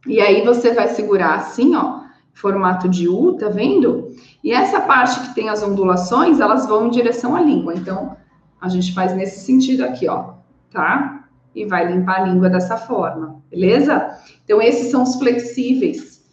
[0.06, 2.02] E aí você vai segurar assim, ó,
[2.32, 4.14] formato de U, tá vendo?
[4.44, 7.74] E essa parte que tem as ondulações, elas vão em direção à língua.
[7.74, 8.16] Então,
[8.60, 10.34] a gente faz nesse sentido aqui, ó,
[10.70, 11.24] tá?
[11.52, 14.16] E vai limpar a língua dessa forma, beleza?
[14.44, 16.24] Então, esses são os flexíveis.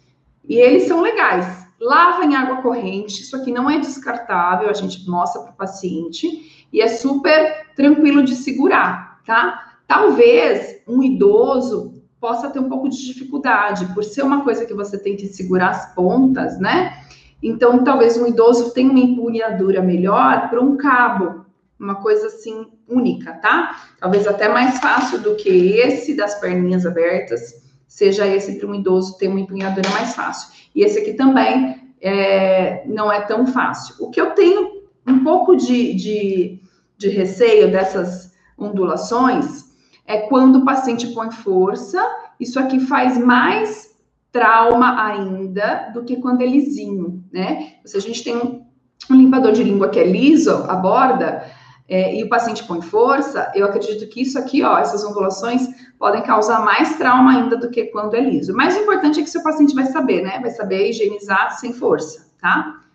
[0.48, 5.08] E eles são legais lava em água corrente, isso aqui não é descartável, a gente
[5.08, 9.76] mostra para o paciente e é super tranquilo de segurar, tá?
[9.86, 14.98] Talvez um idoso possa ter um pouco de dificuldade, por ser uma coisa que você
[14.98, 17.02] tem que segurar as pontas, né?
[17.42, 21.46] Então, talvez um idoso tenha uma empunhadura melhor para um cabo,
[21.78, 23.76] uma coisa assim única, tá?
[24.00, 27.54] Talvez até mais fácil do que esse das perninhas abertas,
[27.98, 30.50] seja esse para um idoso ter uma empunhadura mais fácil.
[30.72, 33.96] E esse aqui também é, não é tão fácil.
[33.98, 36.60] O que eu tenho um pouco de, de,
[36.96, 39.64] de receio dessas ondulações
[40.06, 42.00] é quando o paciente põe força,
[42.38, 43.88] isso aqui faz mais
[44.30, 47.72] trauma ainda do que quando é lisinho, né?
[47.84, 48.64] Se a gente tem um,
[49.10, 51.44] um limpador de língua que é liso, a borda,
[51.88, 55.66] é, e o paciente põe força, eu acredito que isso aqui, ó, essas ondulações
[55.98, 58.54] podem causar mais trauma ainda do que quando é liso.
[58.54, 60.38] Mas o importante é que seu paciente vai saber, né?
[60.38, 62.74] Vai saber higienizar sem força, tá?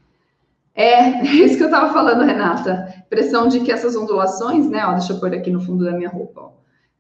[0.76, 3.06] É, isso que eu tava falando, Renata.
[3.08, 4.84] Pressão de que essas ondulações, né?
[4.88, 6.52] Ó, deixa eu pôr aqui no fundo da minha roupa, ó.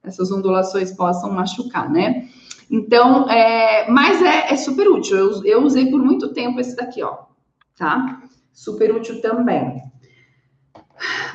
[0.04, 2.28] Essas ondulações possam machucar, né?
[2.70, 5.18] Então, é, mas é, é super útil.
[5.18, 7.24] Eu, eu usei por muito tempo esse daqui, ó,
[7.76, 8.22] tá?
[8.52, 9.82] Super útil também.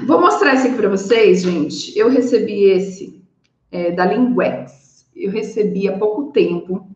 [0.06, 1.98] Vou mostrar esse aqui para vocês, gente.
[1.98, 3.22] Eu recebi esse
[3.70, 5.06] é, da Linguex.
[5.14, 6.88] Eu recebi há pouco tempo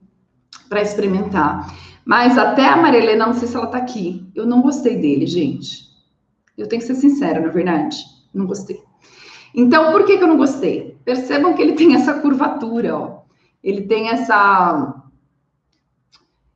[0.68, 1.74] para experimentar.
[2.04, 4.26] Mas até a Marilena, não sei se ela tá aqui.
[4.34, 5.90] Eu não gostei dele, gente.
[6.56, 7.96] Eu tenho que ser sincera, na é verdade.
[8.32, 8.80] Não gostei.
[9.54, 10.96] Então, por que, que eu não gostei?
[11.04, 13.22] Percebam que ele tem essa curvatura, ó.
[13.62, 14.98] Ele tem essa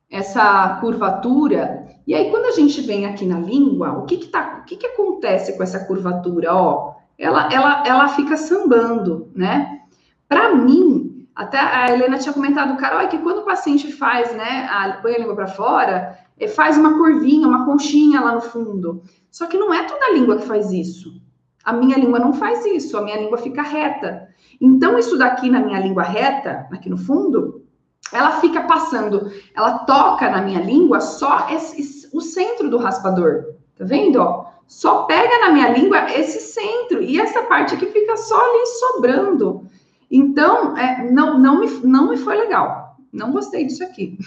[0.09, 4.61] essa curvatura E aí, quando a gente vem aqui na língua, o que que, tá,
[4.61, 6.55] o que, que acontece com essa curvatura?
[6.55, 9.81] Ó, ela, ela, ela fica sambando, né?
[10.25, 14.69] Para mim, até a Helena tinha comentado, Carol, é que quando o paciente faz, né,
[14.71, 19.03] a, põe a língua para fora, é, faz uma curvinha, uma conchinha lá no fundo.
[19.29, 21.21] Só que não é toda a língua que faz isso.
[21.65, 24.29] A minha língua não faz isso, a minha língua fica reta.
[24.61, 27.67] Então, isso daqui na minha língua reta, aqui no fundo,
[28.11, 31.81] ela fica passando, ela toca na minha língua só esse,
[32.13, 33.55] o centro do raspador.
[33.77, 34.17] Tá vendo?
[34.17, 34.45] Ó?
[34.67, 39.67] Só pega na minha língua esse centro e essa parte aqui fica só ali sobrando.
[40.09, 42.97] Então, é, não, não, me, não me foi legal.
[43.11, 44.17] Não gostei disso aqui.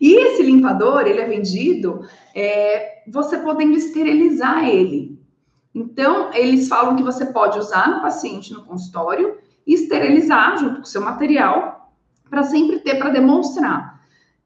[0.00, 5.20] E esse limpador, ele é vendido, é, você podendo esterilizar ele.
[5.74, 9.36] Então, eles falam que você pode usar no paciente no consultório
[9.66, 11.92] e esterilizar junto com o seu material
[12.28, 14.00] para sempre ter para demonstrar.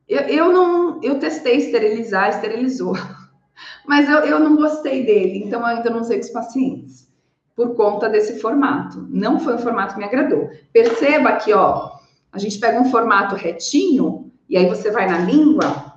[0.08, 2.94] Eu, eu, não, eu testei esterilizar, esterilizou,
[3.86, 7.04] mas eu, eu não gostei dele, então ainda não usei com os pacientes
[7.54, 9.06] por conta desse formato.
[9.08, 10.50] Não foi um formato que me agradou.
[10.72, 11.92] Perceba que, ó,
[12.32, 15.94] a gente pega um formato retinho e aí você vai na língua.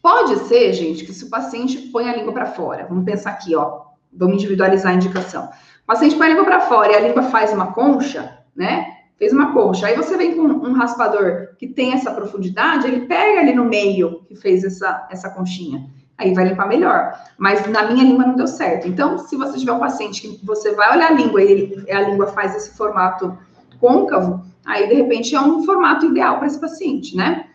[0.00, 3.54] Pode ser, gente, que se o paciente põe a língua para fora, vamos pensar aqui,
[3.54, 3.82] ó,
[4.12, 5.50] vamos individualizar a indicação.
[5.82, 8.95] O paciente põe a língua para fora e a língua faz uma concha, né?
[9.18, 9.86] Fez uma concha.
[9.86, 14.22] Aí você vem com um raspador que tem essa profundidade, ele pega ali no meio
[14.28, 15.86] que fez essa, essa conchinha.
[16.18, 17.12] Aí vai limpar melhor.
[17.38, 18.88] Mas na minha língua não deu certo.
[18.88, 22.00] Então, se você tiver um paciente que você vai olhar a língua e ele, a
[22.02, 23.36] língua faz esse formato
[23.80, 27.46] côncavo, aí de repente é um formato ideal para esse paciente, né?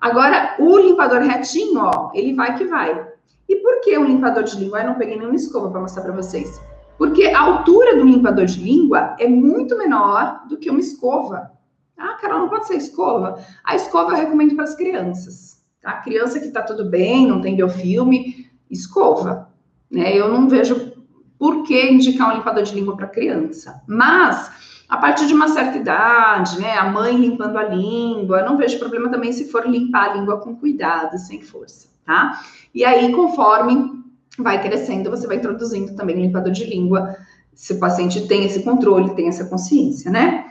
[0.00, 3.06] Agora, o limpador retinho, ó, ele vai que vai.
[3.48, 4.80] E por que o limpador de língua?
[4.80, 6.60] Eu não peguei nenhuma escova para mostrar para vocês.
[7.00, 11.50] Porque a altura do limpador de língua é muito menor do que uma escova.
[11.96, 13.42] Ah, Carol, não pode ser escova?
[13.64, 15.64] A escova eu recomendo para as crianças.
[15.80, 15.92] Tá?
[15.92, 19.48] A criança que está tudo bem, não tem biofilme, escova.
[19.90, 20.14] Né?
[20.14, 20.92] Eu não vejo
[21.38, 23.80] por que indicar um limpador de língua para criança.
[23.86, 24.52] Mas,
[24.86, 29.08] a partir de uma certa idade, né, a mãe limpando a língua, não vejo problema
[29.08, 32.42] também se for limpar a língua com cuidado, sem força, tá?
[32.74, 33.99] E aí, conforme
[34.42, 37.16] vai crescendo, você vai introduzindo também o limpador de língua,
[37.54, 40.46] se o paciente tem esse controle, tem essa consciência, né?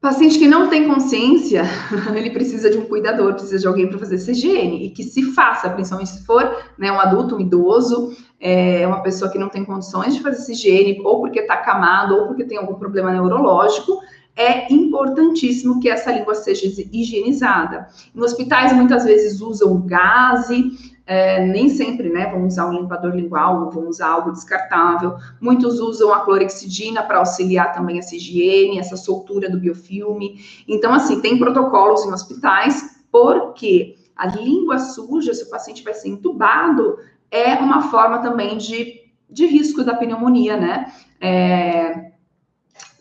[0.00, 1.62] Paciente que não tem consciência,
[2.12, 5.22] ele precisa de um cuidador, precisa de alguém para fazer essa higiene e que se
[5.32, 9.64] faça, principalmente se for né, um adulto, um idoso, é uma pessoa que não tem
[9.64, 14.00] condições de fazer essa higiene, ou porque está acamado, ou porque tem algum problema neurológico,
[14.34, 17.86] é importantíssimo que essa língua seja higienizada.
[18.14, 23.70] Em hospitais, muitas vezes usam gaze, é, nem sempre, né, vão usar um limpador lingual,
[23.70, 25.16] vão usar algo descartável.
[25.38, 30.40] Muitos usam a clorexidina para auxiliar também essa higiene, essa soltura do biofilme.
[30.66, 36.08] Então, assim, tem protocolos em hospitais, porque a língua suja, se o paciente vai ser
[36.08, 36.96] entubado,
[37.30, 40.94] é uma forma também de, de risco da pneumonia, né?
[41.20, 42.12] É,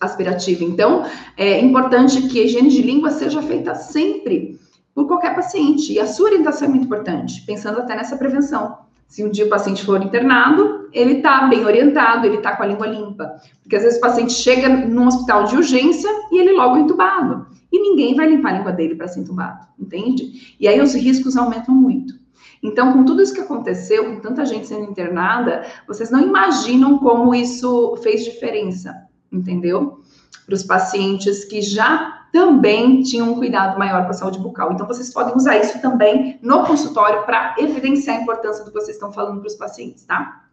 [0.02, 0.66] aspirativa.
[0.66, 1.06] Então,
[1.38, 4.60] é importante que a higiene de língua seja feita sempre
[4.94, 5.94] por qualquer paciente.
[5.94, 8.78] E a sua orientação é muito importante, pensando até nessa prevenção.
[9.08, 12.66] Se um dia o paciente for internado, ele está bem orientado, ele está com a
[12.66, 13.36] língua limpa.
[13.62, 17.46] Porque às vezes o paciente chega num hospital de urgência e ele logo é entubado.
[17.70, 20.56] E ninguém vai limpar a língua dele para ser entubado, entende?
[20.60, 22.22] E aí os riscos aumentam muito.
[22.64, 27.34] Então, com tudo isso que aconteceu, com tanta gente sendo internada, vocês não imaginam como
[27.34, 28.96] isso fez diferença,
[29.32, 30.02] entendeu?
[30.46, 34.72] Para os pacientes que já também tinham um cuidado maior com a saúde bucal.
[34.72, 38.96] Então, vocês podem usar isso também no consultório para evidenciar a importância do que vocês
[38.96, 40.44] estão falando para os pacientes, tá?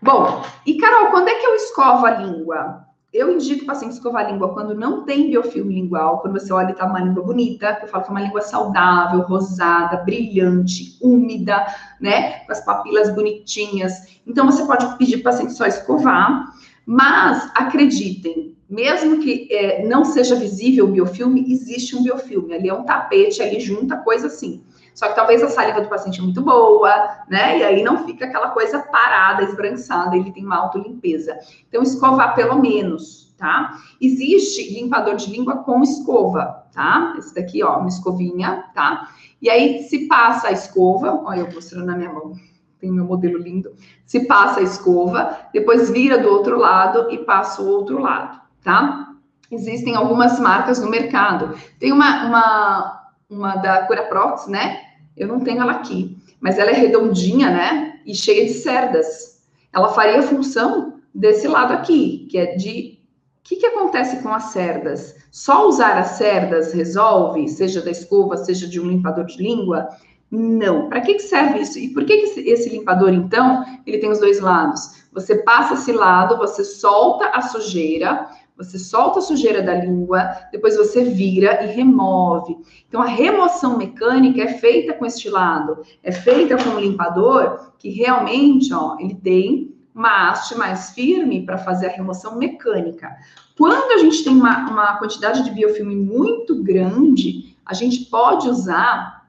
[0.00, 2.86] Bom, e Carol, quando é que eu escovo a língua?
[3.12, 6.70] Eu indico o paciente escovar a língua quando não tem biofilme lingual, quando você olha
[6.70, 10.98] e tá uma língua bonita, que eu falo que é uma língua saudável, rosada, brilhante,
[11.00, 11.64] úmida,
[11.98, 12.40] né?
[12.40, 14.20] Com as papilas bonitinhas.
[14.26, 16.52] Então, você pode pedir para o paciente só escovar,
[16.84, 22.54] mas acreditem, mesmo que é, não seja visível o biofilme, existe um biofilme.
[22.54, 24.64] Ali é um tapete, ali junta coisa assim.
[24.92, 26.90] Só que talvez a saliva do paciente é muito boa,
[27.28, 27.58] né?
[27.58, 31.38] E aí não fica aquela coisa parada, esbranquiçada, ele tem uma autolimpeza.
[31.68, 33.78] Então, escovar pelo menos, tá?
[34.00, 37.14] Existe limpador de língua com escova, tá?
[37.18, 39.10] Esse daqui, ó, uma escovinha, tá?
[39.40, 42.32] E aí, se passa a escova, olha eu mostrando na minha mão,
[42.80, 43.74] tem meu modelo lindo.
[44.06, 49.12] Se passa a escova, depois vira do outro lado e passa o outro lado tá?
[49.48, 51.56] Existem algumas marcas no mercado.
[51.78, 54.80] Tem uma, uma, uma da Curaprox, né?
[55.16, 58.00] Eu não tenho ela aqui, mas ela é redondinha, né?
[58.04, 59.40] E cheia de cerdas.
[59.72, 62.98] Ela faria função desse lado aqui, que é de.
[63.38, 65.14] O que, que acontece com as cerdas?
[65.30, 69.88] Só usar as cerdas resolve, seja da escova, seja de um limpador de língua?
[70.28, 70.88] Não.
[70.88, 71.78] Para que, que serve isso?
[71.78, 75.06] E por que, que esse limpador, então, ele tem os dois lados?
[75.12, 80.76] Você passa esse lado, você solta a sujeira, você solta a sujeira da língua, depois
[80.76, 82.56] você vira e remove.
[82.88, 87.90] Então, a remoção mecânica é feita com este lado, é feita com um limpador que
[87.90, 93.14] realmente, ó, ele tem uma haste mais firme para fazer a remoção mecânica.
[93.56, 99.26] Quando a gente tem uma, uma, quantidade de biofilme muito grande, a gente pode usar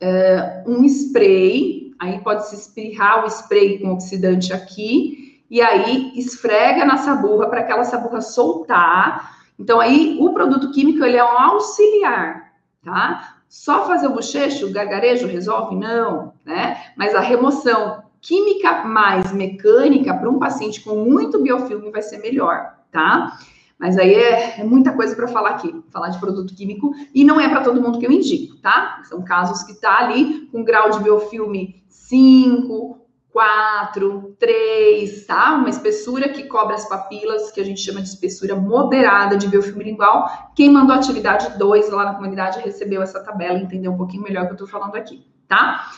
[0.00, 5.21] é, um spray, aí pode se espirrar o spray com oxidante aqui,
[5.52, 9.36] e aí esfrega na saburra para aquela saburra soltar.
[9.58, 13.36] Então aí o produto químico ele é um auxiliar, tá?
[13.50, 15.76] Só fazer o bochecho, o gargarejo resolve?
[15.76, 16.82] Não, né?
[16.96, 22.78] Mas a remoção química mais mecânica para um paciente com muito biofilme vai ser melhor,
[22.90, 23.36] tá?
[23.78, 27.38] Mas aí é, é muita coisa para falar aqui, falar de produto químico, e não
[27.38, 29.02] é para todo mundo que eu indico, tá?
[29.04, 33.01] São casos que tá ali com grau de biofilme 5,
[33.32, 35.54] 4, 3, tá?
[35.54, 39.84] Uma espessura que cobre as papilas, que a gente chama de espessura moderada de biofilme
[39.84, 40.52] lingual.
[40.54, 44.46] Quem mandou atividade 2 lá na comunidade recebeu essa tabela, entendeu um pouquinho melhor o
[44.48, 45.92] que eu tô falando aqui, tá?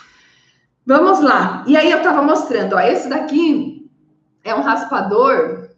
[0.87, 1.64] Vamos lá.
[1.66, 3.91] E aí eu tava mostrando, ó, esse daqui
[4.45, 5.70] é um raspador.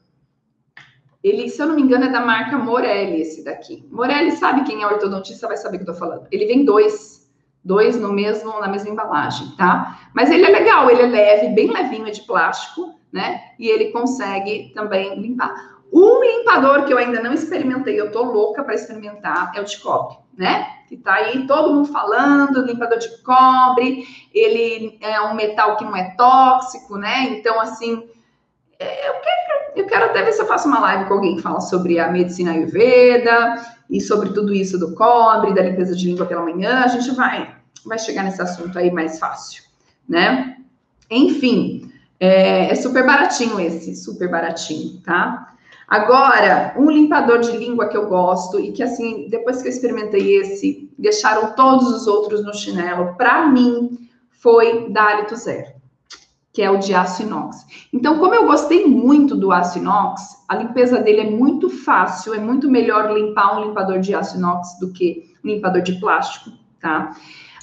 [1.25, 3.89] Ele, se eu não me engano, é da marca Morelli, esse daqui.
[3.91, 6.27] Morelli sabe quem é ortodontista, vai saber o que eu tô falando.
[6.31, 7.26] Ele vem dois
[7.67, 9.99] dois no mesmo na mesma embalagem, tá?
[10.15, 13.41] Mas ele é legal, ele é leve, bem levinho, é de plástico, né?
[13.59, 15.77] E ele consegue também limpar.
[15.93, 19.79] Um limpador que eu ainda não experimentei, eu tô louca para experimentar, é o de
[19.81, 20.67] cobre, né?
[20.89, 25.97] Que tá aí todo mundo falando, limpador de cobre, ele é um metal que não
[25.97, 27.25] é tóxico, né?
[27.31, 28.09] Então, assim,
[28.79, 31.43] é, eu quero, eu quero até ver se eu faço uma live com alguém que
[31.43, 33.57] fala sobre a medicina ayurveda
[33.89, 36.83] e sobre tudo isso do cobre, da limpeza de língua pela manhã.
[36.85, 37.56] A gente vai
[37.87, 39.63] vai chegar nesse assunto aí mais fácil,
[40.09, 40.57] né?
[41.11, 45.55] Enfim, é, é super baratinho esse, super baratinho, tá?
[45.89, 50.37] Agora, um limpador de língua que eu gosto e que, assim, depois que eu experimentei
[50.37, 53.97] esse, deixaram todos os outros no chinelo, para mim,
[54.31, 55.69] foi da Alito Zero,
[56.53, 57.65] que é o de aço inox.
[57.93, 62.39] Então, como eu gostei muito do aço inox, a limpeza dele é muito fácil, é
[62.39, 67.13] muito melhor limpar um limpador de aço inox do que um limpador de plástico, tá?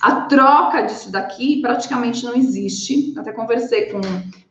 [0.04, 3.14] A troca disso daqui praticamente não existe.
[3.18, 4.02] Até conversei com,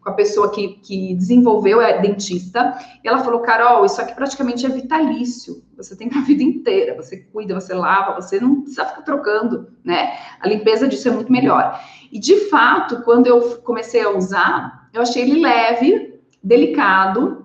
[0.01, 2.75] com a pessoa que, que desenvolveu, é dentista,
[3.05, 5.63] e ela falou: Carol, isso aqui praticamente é vitalício.
[5.77, 10.17] Você tem a vida inteira, você cuida, você lava, você não precisa ficar trocando, né?
[10.41, 11.79] A limpeza disso é muito melhor.
[12.11, 17.42] E de fato, quando eu comecei a usar, eu achei ele leve, delicado,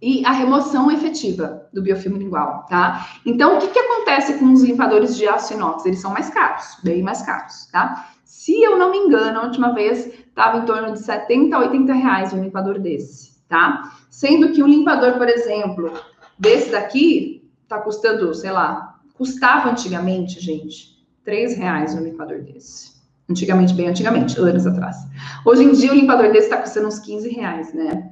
[0.00, 3.08] e a remoção efetiva do biofilme lingual, tá?
[3.26, 5.84] Então, o que, que acontece com os limpadores de aço inox?
[5.84, 8.08] Eles são mais caros, bem mais caros, tá?
[8.24, 11.92] Se eu não me engano, a última vez estava em torno de 70 a 80
[11.92, 13.92] reais um limpador desse, tá?
[14.08, 15.92] Sendo que um limpador, por exemplo,
[16.38, 22.96] desse daqui, tá custando, sei lá, custava antigamente, gente, 3 reais um limpador desse.
[23.28, 24.96] Antigamente, bem antigamente, anos atrás.
[25.44, 28.10] Hoje em dia, o limpador desse está custando uns 15 reais, né?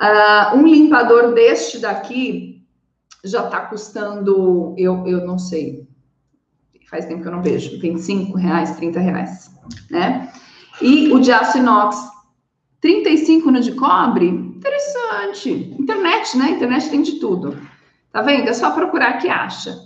[0.00, 2.64] Uh, um limpador deste daqui
[3.22, 5.86] já está custando, eu, eu não sei,
[6.90, 9.50] faz tempo que eu não vejo, 25 reais, 30 reais,
[9.90, 10.32] né?
[10.80, 11.96] E o de aço inox,
[12.80, 15.76] 35 no de cobre, interessante.
[15.78, 16.50] Internet, né?
[16.52, 17.56] Internet tem de tudo.
[18.10, 18.48] Tá vendo?
[18.48, 19.76] É só procurar que acha.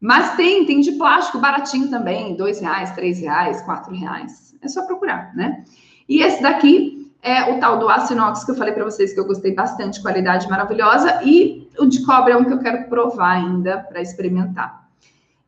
[0.00, 4.54] Mas tem, tem de plástico baratinho também, dois reais, três reais, quatro reais.
[4.62, 5.64] É só procurar, né?
[6.08, 9.20] E esse daqui é o tal do aço inox que eu falei para vocês que
[9.20, 13.36] eu gostei bastante, qualidade maravilhosa, e o de cobre é um que eu quero provar
[13.36, 14.88] ainda para experimentar.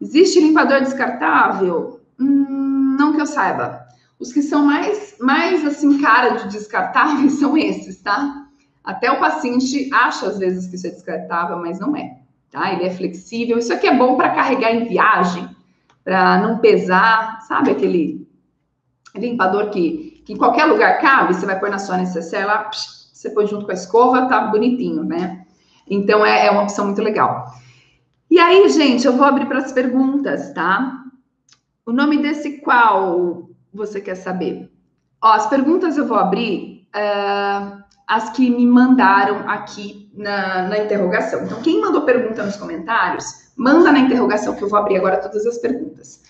[0.01, 2.01] Existe limpador descartável?
[2.19, 3.87] Hum, não que eu saiba.
[4.19, 8.47] Os que são mais, mais assim, cara de descartáveis são esses, tá?
[8.83, 12.19] Até o paciente acha às vezes que isso é descartável, mas não é,
[12.51, 12.73] tá?
[12.73, 13.59] Ele é flexível.
[13.59, 15.49] Isso aqui é bom para carregar em viagem,
[16.03, 18.27] para não pesar, sabe aquele
[19.15, 23.11] limpador que que em qualquer lugar cabe, você vai pôr na sua necessaire lá, psh,
[23.13, 25.45] você põe junto com a escova, tá bonitinho, né?
[25.89, 27.53] Então é, é uma opção muito legal.
[28.31, 31.03] E aí, gente, eu vou abrir para as perguntas, tá?
[31.85, 34.71] O nome desse qual você quer saber?
[35.21, 41.43] Ó, as perguntas eu vou abrir uh, as que me mandaram aqui na, na interrogação.
[41.43, 45.45] Então, quem mandou pergunta nos comentários, manda na interrogação que eu vou abrir agora todas
[45.45, 46.23] as perguntas.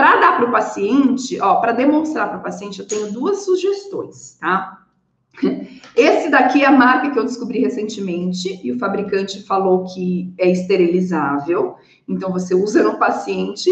[0.00, 4.38] Para dar para o paciente, ó, para demonstrar para o paciente, eu tenho duas sugestões,
[4.40, 4.86] tá?
[5.94, 10.50] Esse daqui é a marca que eu descobri recentemente e o fabricante falou que é
[10.50, 11.76] esterilizável.
[12.08, 13.70] Então você usa no paciente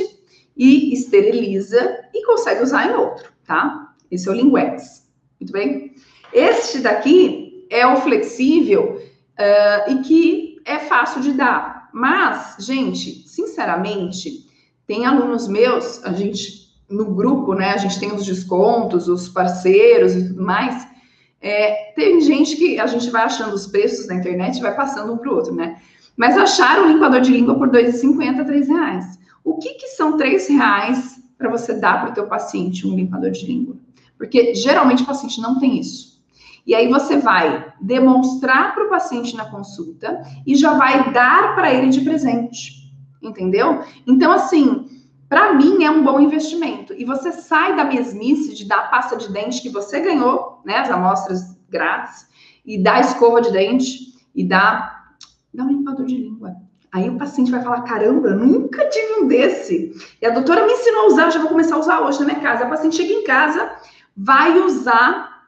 [0.54, 3.94] e esteriliza e consegue usar em outro, tá?
[4.10, 5.08] Esse é o Linguex.
[5.40, 5.94] Muito bem?
[6.30, 11.88] Este daqui é o flexível uh, e que é fácil de dar.
[11.90, 14.46] Mas, gente, sinceramente,
[14.88, 17.72] tem alunos meus, a gente no grupo, né?
[17.72, 20.88] A gente tem os descontos, os parceiros e tudo mais.
[21.40, 25.12] É, tem gente que a gente vai achando os preços na internet e vai passando
[25.12, 25.76] um para o outro, né?
[26.16, 29.18] Mas acharam o limpador de língua por R$ 2,50, R$ reais.
[29.44, 33.30] O que, que são R$ reais para você dar para o teu paciente um limpador
[33.30, 33.76] de língua?
[34.16, 36.18] Porque geralmente o paciente não tem isso.
[36.66, 41.72] E aí você vai demonstrar para o paciente na consulta e já vai dar para
[41.72, 42.87] ele de presente.
[43.22, 43.82] Entendeu?
[44.06, 44.88] Então, assim,
[45.28, 46.94] para mim é um bom investimento.
[46.94, 50.90] E você sai da mesmice de dar pasta de dente que você ganhou, né, as
[50.90, 52.26] amostras grátis,
[52.64, 55.12] e a escova de dente e dá,
[55.52, 56.56] dá um limpador de língua.
[56.92, 59.92] Aí o paciente vai falar: caramba, nunca tive um desse.
[60.20, 62.26] E a doutora me ensinou a usar, eu já vou começar a usar hoje na
[62.26, 62.64] minha casa.
[62.64, 63.70] A paciente chega em casa,
[64.16, 65.44] vai usar,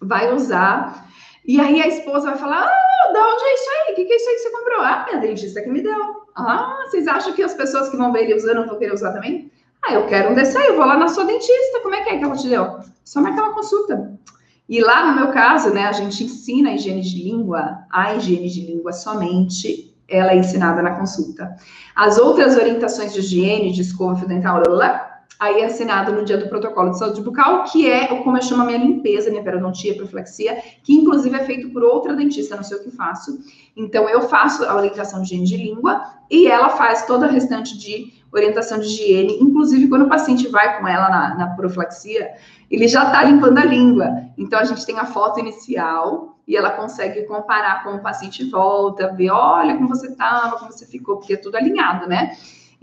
[0.00, 1.03] vai usar.
[1.46, 3.92] E aí a esposa vai falar: ah, da onde é isso aí?
[3.92, 4.80] O que, que é isso aí que você comprou?
[4.80, 6.24] Ah, minha dentista que me deu.
[6.36, 9.50] Ah, vocês acham que as pessoas que vão ver ele usando vão querer usar também?
[9.86, 11.80] Ah, eu quero um desse aí, eu vou lá na sua dentista.
[11.82, 12.80] Como é que é que ela te deu?
[13.04, 14.18] Só marcar uma consulta.
[14.66, 18.48] E lá no meu caso, né, a gente ensina a higiene de língua, a higiene
[18.48, 21.54] de língua somente, ela é ensinada na consulta.
[21.94, 26.90] As outras orientações de higiene, de escova dental, lá, aí assinado no dia do protocolo
[26.90, 30.94] de saúde bucal, que é como eu chamo a minha limpeza, minha periodontia, proflexia, que
[30.94, 33.38] inclusive é feito por outra dentista, não sei o que faço.
[33.76, 37.76] Então, eu faço a orientação de higiene de língua e ela faz toda a restante
[37.76, 42.34] de orientação de higiene, inclusive quando o paciente vai com ela na, na proflexia,
[42.70, 44.08] ele já está limpando a língua.
[44.38, 49.12] Então, a gente tem a foto inicial e ela consegue comparar com o paciente volta,
[49.12, 52.36] ver, olha como você estava, como você ficou, porque é tudo alinhado, né?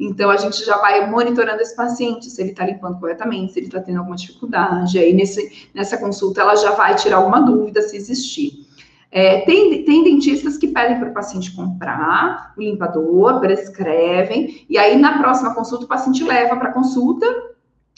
[0.03, 3.67] Então, a gente já vai monitorando esse paciente, se ele está limpando corretamente, se ele
[3.67, 4.97] está tendo alguma dificuldade.
[4.97, 8.65] Aí, nesse, nessa consulta, ela já vai tirar alguma dúvida se existir.
[9.11, 14.97] É, tem, tem dentistas que pedem para o paciente comprar o limpador, prescrevem, e aí
[14.97, 17.27] na próxima consulta o paciente leva para consulta,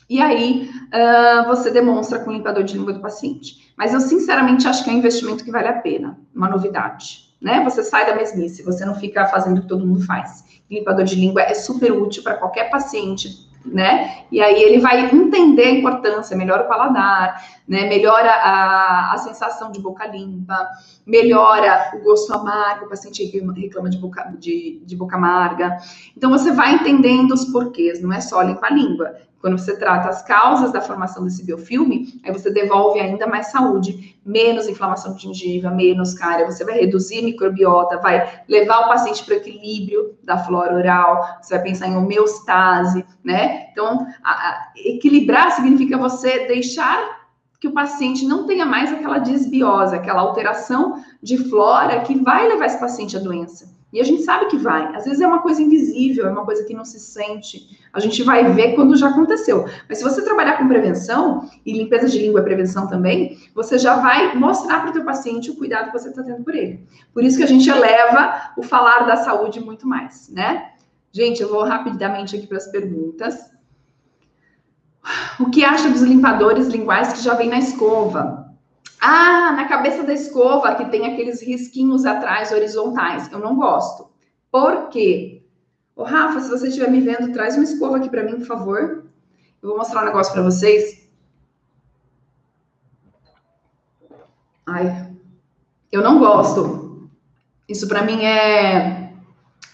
[0.10, 3.74] e aí uh, você demonstra com o limpador de língua do paciente.
[3.78, 7.23] Mas eu sinceramente acho que é um investimento que vale a pena, uma novidade.
[7.44, 7.62] Né?
[7.66, 11.16] Você sai da mesmice, você não fica fazendo o que todo mundo faz limpador de
[11.16, 14.26] língua é super útil para qualquer paciente, né?
[14.32, 17.88] E aí ele vai entender a importância, melhora o paladar, né?
[17.88, 20.68] Melhora a, a sensação de boca limpa,
[21.06, 25.78] melhora o gosto amargo, o paciente reclama de boca, de, de boca amarga.
[26.16, 29.16] Então você vai entendendo os porquês, não é só limpar a língua.
[29.44, 34.18] Quando você trata as causas da formação desse biofilme, aí você devolve ainda mais saúde,
[34.26, 39.34] menos inflamação de gengiva, menos cárie, você vai reduzir microbiota, vai levar o paciente para
[39.34, 43.68] o equilíbrio da flora oral, você vai pensar em homeostase, né?
[43.70, 47.28] Então, a, a, equilibrar significa você deixar
[47.60, 52.68] que o paciente não tenha mais aquela desbiose, aquela alteração de flora que vai levar
[52.68, 53.76] esse paciente à doença.
[53.94, 54.96] E a gente sabe que vai.
[54.96, 57.80] Às vezes é uma coisa invisível, é uma coisa que não se sente.
[57.94, 59.66] A gente vai ver quando já aconteceu.
[59.88, 63.98] Mas se você trabalhar com prevenção, e limpeza de língua é prevenção também, você já
[63.98, 66.88] vai mostrar para o teu paciente o cuidado que você está tendo por ele.
[67.14, 70.72] Por isso que a gente eleva o falar da saúde muito mais, né?
[71.12, 73.52] Gente, eu vou rapidamente aqui para as perguntas.
[75.40, 78.43] O que acha dos limpadores linguais que já vem na escova?
[79.06, 83.30] Ah, na cabeça da escova que tem aqueles risquinhos atrás horizontais.
[83.30, 84.10] Eu não gosto.
[84.50, 85.44] Por quê?
[85.94, 89.04] Ô, Rafa, se você estiver me vendo, traz uma escova aqui para mim, por favor.
[89.62, 91.06] Eu vou mostrar um negócio para vocês.
[94.66, 95.12] Ai,
[95.92, 97.10] eu não gosto.
[97.68, 99.12] Isso para mim é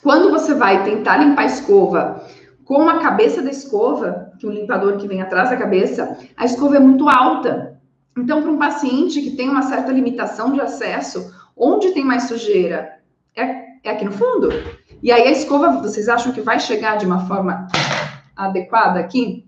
[0.01, 2.27] quando você vai tentar limpar a escova
[2.65, 6.77] com a cabeça da escova, que o limpador que vem atrás da cabeça, a escova
[6.77, 7.78] é muito alta.
[8.19, 12.99] Então, para um paciente que tem uma certa limitação de acesso, onde tem mais sujeira?
[13.35, 13.43] É,
[13.83, 14.49] é aqui no fundo.
[15.01, 17.67] E aí a escova, vocês acham que vai chegar de uma forma
[18.35, 19.47] adequada aqui?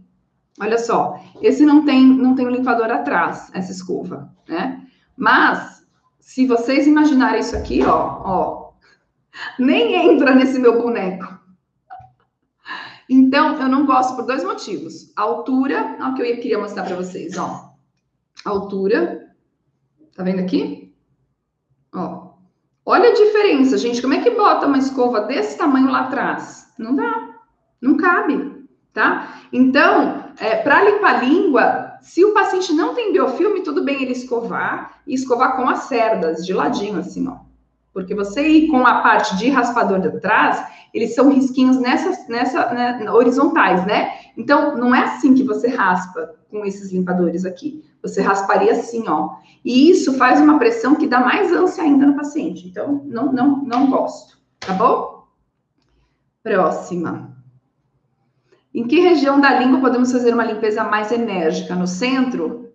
[0.59, 4.81] Olha só, esse não tem não tem um limpador atrás, essa escova, né?
[5.17, 5.85] Mas
[6.19, 8.71] se vocês imaginarem isso aqui, ó, ó,
[9.59, 11.39] nem entra nesse meu boneco.
[13.09, 15.11] Então, eu não gosto por dois motivos.
[15.17, 17.70] A altura, ó, que eu queria mostrar para vocês, ó
[18.45, 19.33] altura.
[20.15, 20.93] Tá vendo aqui?
[21.93, 22.31] Ó.
[22.85, 24.01] Olha a diferença, gente.
[24.01, 26.67] Como é que bota uma escova desse tamanho lá atrás?
[26.77, 27.35] Não dá.
[27.81, 29.41] Não cabe, tá?
[29.51, 34.11] Então, é, para limpar a língua, se o paciente não tem biofilme, tudo bem ele
[34.11, 37.50] escovar e escovar com as cerdas, de ladinho, assim, ó.
[37.93, 40.63] Porque você ir com a parte de raspador de trás,
[40.93, 44.11] eles são risquinhos nessa, nessa, né, horizontais, né?
[44.37, 47.83] Então, não é assim que você raspa com esses limpadores aqui.
[48.01, 49.35] Você rasparia assim, ó.
[49.63, 52.67] E isso faz uma pressão que dá mais ânsia ainda no paciente.
[52.67, 55.25] Então, não, não, não gosto, tá bom?
[56.41, 57.37] Próxima.
[58.73, 61.75] Em que região da língua podemos fazer uma limpeza mais enérgica?
[61.75, 62.71] No centro?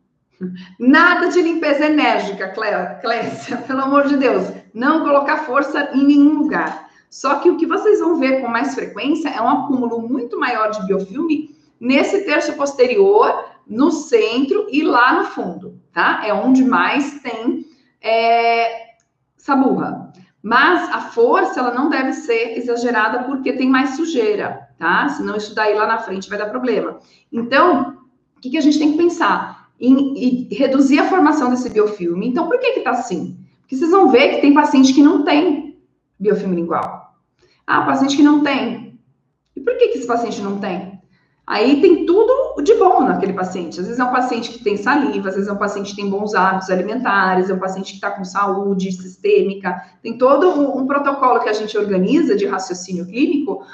[0.79, 2.53] Nada de limpeza enérgica,
[3.01, 4.53] Clécia, pelo amor de Deus.
[4.77, 6.91] Não colocar força em nenhum lugar.
[7.09, 10.69] Só que o que vocês vão ver com mais frequência é um acúmulo muito maior
[10.69, 16.21] de biofilme nesse terço posterior, no centro e lá no fundo, tá?
[16.27, 17.65] É onde mais tem
[18.03, 18.97] é,
[19.39, 20.13] saburra.
[20.43, 25.09] Mas a força, ela não deve ser exagerada porque tem mais sujeira, tá?
[25.09, 26.99] Senão isso daí lá na frente vai dar problema.
[27.33, 27.97] Então,
[28.37, 29.71] o que, que a gente tem que pensar?
[29.81, 32.29] Em, em reduzir a formação desse biofilme.
[32.29, 33.46] Então, por que que tá assim?
[33.67, 35.77] Porque vocês vão ver que tem paciente que não tem
[36.21, 37.17] biofilme lingual.
[37.67, 39.01] Ah, paciente que não tem.
[39.57, 40.97] E por que que esse paciente não tem?
[41.45, 43.81] Aí tem tudo de bom naquele paciente.
[43.81, 46.09] Às vezes é um paciente que tem saliva, às vezes é um paciente que tem
[46.09, 49.81] bons hábitos alimentares, é um paciente que está com saúde sistêmica.
[50.01, 53.65] Tem todo um, um, protocolo que a gente organiza de raciocínio clínico,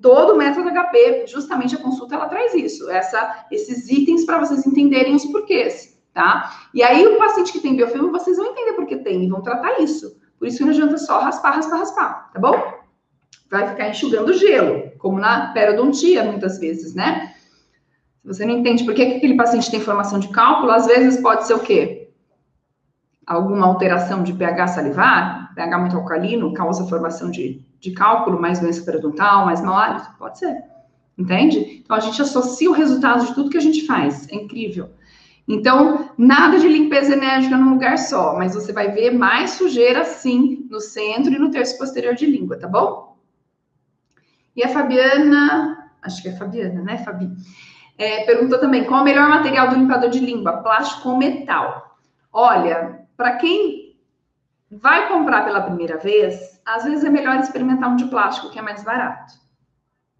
[0.00, 1.26] todo o método HP.
[1.26, 6.68] Justamente a consulta ela traz isso, essa, esses itens para vocês entenderem os porquês, tá?
[6.74, 9.42] E aí o paciente que tem biofilme, vocês vão entender por que tem e vão
[9.42, 10.18] tratar isso.
[10.38, 12.80] Por isso que não adianta só raspar, raspar, raspar, tá bom?
[13.50, 17.34] vai ficar enxugando gelo, como na periodontia, muitas vezes, né?
[18.22, 21.20] Se você não entende por que, que aquele paciente tem formação de cálculo, às vezes
[21.20, 22.12] pode ser o quê?
[23.26, 28.84] Alguma alteração de pH salivar, pH muito alcalino, causa formação de, de cálculo, mais doença
[28.84, 30.10] periodontal, mais hálito?
[30.18, 30.54] Pode ser.
[31.18, 31.82] Entende?
[31.84, 34.28] Então, a gente associa o resultado de tudo que a gente faz.
[34.28, 34.90] É incrível.
[35.52, 40.64] Então, nada de limpeza enérgica num lugar só, mas você vai ver mais sujeira, sim,
[40.70, 43.16] no centro e no terço posterior de língua, tá bom?
[44.54, 47.28] E a Fabiana, acho que é Fabiana, né, Fabi?
[47.98, 51.98] É, perguntou também qual o melhor material do limpador de língua, plástico ou metal?
[52.32, 53.96] Olha, para quem
[54.70, 58.62] vai comprar pela primeira vez, às vezes é melhor experimentar um de plástico que é
[58.62, 59.34] mais barato,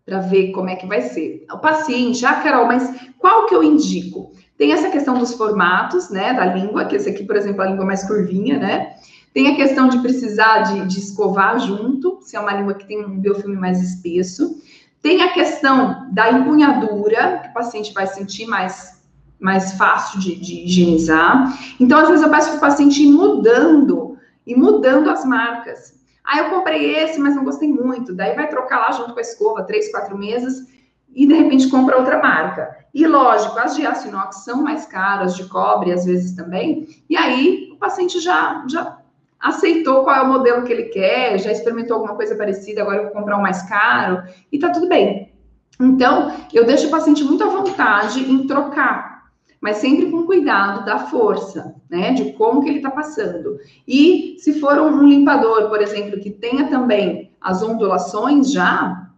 [0.05, 1.47] para ver como é que vai ser.
[1.53, 4.33] O paciente, ah, Carol, mas qual que eu indico?
[4.61, 7.71] Tem essa questão dos formatos, né, da língua, que esse aqui, por exemplo, é a
[7.71, 8.95] língua mais curvinha, né?
[9.33, 13.03] Tem a questão de precisar de, de escovar junto, se é uma língua que tem
[13.03, 14.61] um biofilme mais espesso.
[15.01, 19.03] Tem a questão da empunhadura, que o paciente vai sentir mais,
[19.41, 21.59] mais fácil de, de higienizar.
[21.81, 25.95] Então, às vezes, eu peço para o paciente ir mudando e mudando as marcas.
[26.23, 28.15] Ah, eu comprei esse, mas não gostei muito.
[28.15, 30.67] Daí vai trocar lá junto com a escova, três, quatro meses,
[31.15, 32.77] e de repente compra outra marca.
[32.93, 37.17] E lógico, as de aço inox são mais caras, de cobre às vezes também, e
[37.17, 38.99] aí o paciente já, já
[39.39, 43.05] aceitou qual é o modelo que ele quer, já experimentou alguma coisa parecida, agora eu
[43.05, 45.33] vou comprar um mais caro, e tá tudo bem.
[45.81, 49.31] Então, eu deixo o paciente muito à vontade em trocar,
[49.61, 53.59] mas sempre com cuidado da força, né, de como que ele tá passando.
[53.89, 59.10] E se for um, limpador, por exemplo, que tenha também as ondulações já,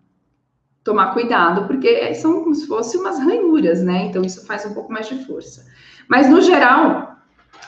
[0.85, 4.07] tomar cuidado, porque são como se fossem umas ranhuras, né?
[4.07, 5.65] Então, isso faz um pouco mais de força.
[6.09, 7.17] Mas, no geral,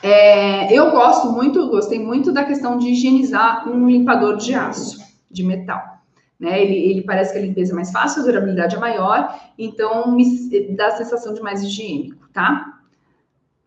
[0.03, 4.99] é, eu gosto muito, gostei muito da questão de higienizar um limpador de aço,
[5.31, 5.95] de metal.
[6.39, 6.62] Né?
[6.62, 10.77] Ele, ele parece que a limpeza é mais fácil, a durabilidade é maior, então me
[10.77, 12.81] dá a sensação de mais higiênico, tá?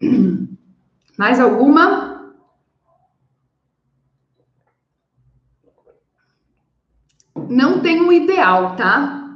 [1.18, 2.36] Mais alguma?
[7.50, 9.27] Não tem um ideal, tá?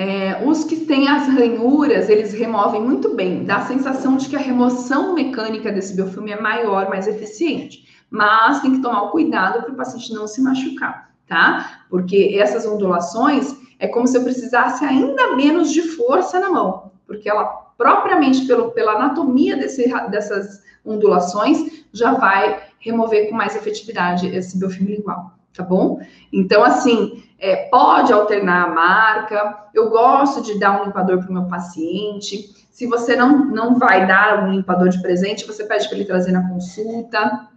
[0.00, 3.42] É, os que têm as ranhuras, eles removem muito bem.
[3.42, 7.84] Dá a sensação de que a remoção mecânica desse biofilme é maior, mais eficiente.
[8.08, 11.82] Mas tem que tomar o cuidado para o paciente não se machucar, tá?
[11.90, 17.28] Porque essas ondulações é como se eu precisasse ainda menos de força na mão, porque
[17.28, 17.44] ela
[17.76, 24.94] propriamente pelo, pela anatomia desse, dessas ondulações já vai remover com mais efetividade esse biofilme
[24.94, 26.00] lingual, tá bom?
[26.32, 29.66] Então, assim, é, pode alternar a marca.
[29.74, 32.54] Eu gosto de dar um limpador para o meu paciente.
[32.70, 36.30] Se você não, não vai dar um limpador de presente, você pede para ele trazer
[36.30, 37.48] na consulta.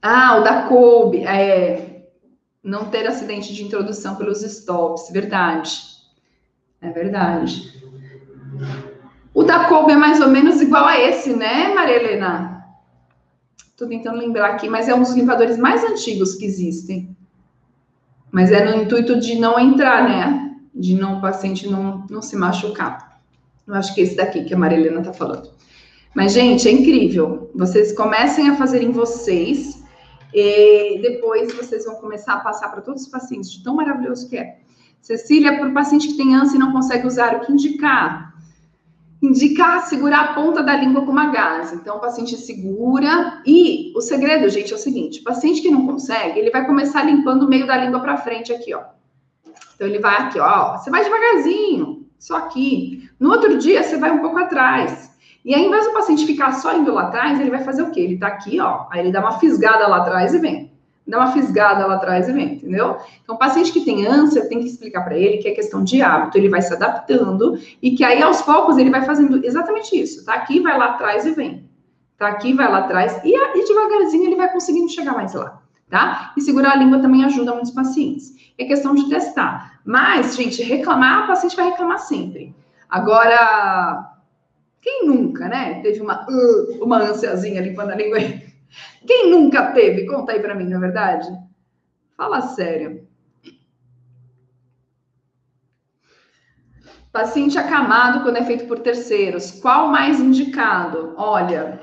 [0.00, 2.04] Ah, o da Kobe, é,
[2.62, 5.72] não ter acidente de introdução pelos stops, verdade.
[6.80, 7.82] É verdade.
[9.32, 12.53] O da Kobe é mais ou menos igual a esse, né, Maria Helena?
[13.74, 17.14] Estou tentando lembrar aqui, mas é um dos limpadores mais antigos que existem.
[18.30, 20.56] Mas é no intuito de não entrar, né?
[20.72, 23.20] De não o paciente não, não se machucar.
[23.66, 25.50] Eu acho que esse daqui que a Marilena está falando.
[26.14, 27.50] Mas, gente, é incrível.
[27.52, 29.82] Vocês comecem a fazer em vocês
[30.32, 34.36] e depois vocês vão começar a passar para todos os pacientes de tão maravilhoso que
[34.36, 34.60] é.
[35.02, 38.33] Cecília, para o paciente que tem ânsia e não consegue usar, o que indicar?
[39.24, 41.76] Indicar segurar a ponta da língua com uma gase.
[41.76, 43.40] Então, o paciente segura.
[43.46, 47.02] E o segredo, gente, é o seguinte: o paciente que não consegue, ele vai começar
[47.04, 48.82] limpando o meio da língua para frente aqui, ó.
[49.74, 50.76] Então, ele vai aqui, ó.
[50.76, 53.08] Você vai devagarzinho, só aqui.
[53.18, 55.10] No outro dia, você vai um pouco atrás.
[55.42, 57.90] E aí, ao invés do paciente ficar só indo lá atrás, ele vai fazer o
[57.90, 58.00] quê?
[58.00, 58.86] Ele tá aqui, ó.
[58.90, 60.73] Aí ele dá uma fisgada lá atrás e vem.
[61.06, 62.96] Dá uma fisgada lá atrás e vem, entendeu?
[63.22, 66.00] Então, o paciente que tem ânsia, tem que explicar para ele que é questão de
[66.00, 70.24] hábito, ele vai se adaptando e que aí, aos poucos, ele vai fazendo exatamente isso.
[70.24, 71.68] Tá aqui, vai lá atrás e vem.
[72.16, 75.60] Tá aqui, vai lá atrás e, e devagarzinho ele vai conseguindo chegar mais lá,
[75.90, 76.32] tá?
[76.36, 78.32] E segurar a língua também ajuda muitos pacientes.
[78.56, 79.80] É questão de testar.
[79.84, 82.54] Mas, gente, reclamar, o paciente vai reclamar sempre.
[82.88, 84.10] Agora,
[84.80, 85.80] quem nunca, né?
[85.82, 88.18] Teve uma, uh, uma ansiazinha limpando a língua.
[89.06, 90.06] Quem nunca teve?
[90.06, 91.28] Conta aí para mim, não é verdade?
[92.16, 93.06] Fala sério.
[97.12, 99.52] Paciente acamado quando é feito por terceiros.
[99.60, 101.14] Qual mais indicado?
[101.16, 101.80] Olha,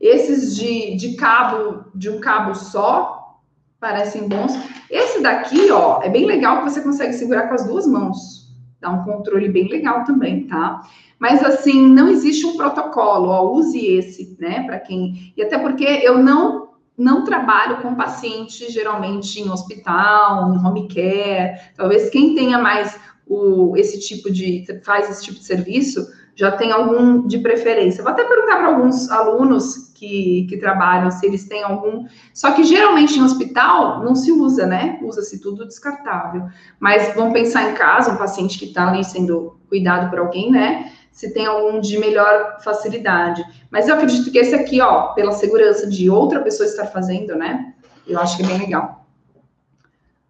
[0.00, 3.40] esses de, de cabo, de um cabo só,
[3.80, 4.52] parecem bons.
[4.88, 8.54] Esse daqui, ó, é bem legal que você consegue segurar com as duas mãos.
[8.80, 10.82] Dá um controle bem legal também, tá?
[11.22, 15.32] Mas assim, não existe um protocolo, ó, use esse, né, para quem.
[15.36, 21.60] E até porque eu não não trabalho com paciente geralmente em hospital, em home care.
[21.76, 26.04] Talvez quem tenha mais o, esse tipo de faz esse tipo de serviço
[26.34, 28.02] já tem algum de preferência.
[28.02, 32.04] Vou até perguntar para alguns alunos que, que trabalham se eles têm algum.
[32.34, 34.98] Só que geralmente em hospital não se usa, né?
[35.02, 36.46] Usa-se tudo descartável.
[36.80, 40.90] Mas vamos pensar em casa, um paciente que está ali sendo cuidado por alguém, né?
[41.12, 43.44] Se tem algum de melhor facilidade.
[43.70, 47.74] Mas eu acredito que esse aqui, ó, pela segurança de outra pessoa estar fazendo, né?
[48.06, 49.06] Eu acho que é bem legal.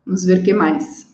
[0.05, 1.11] Vamos ver o que mais.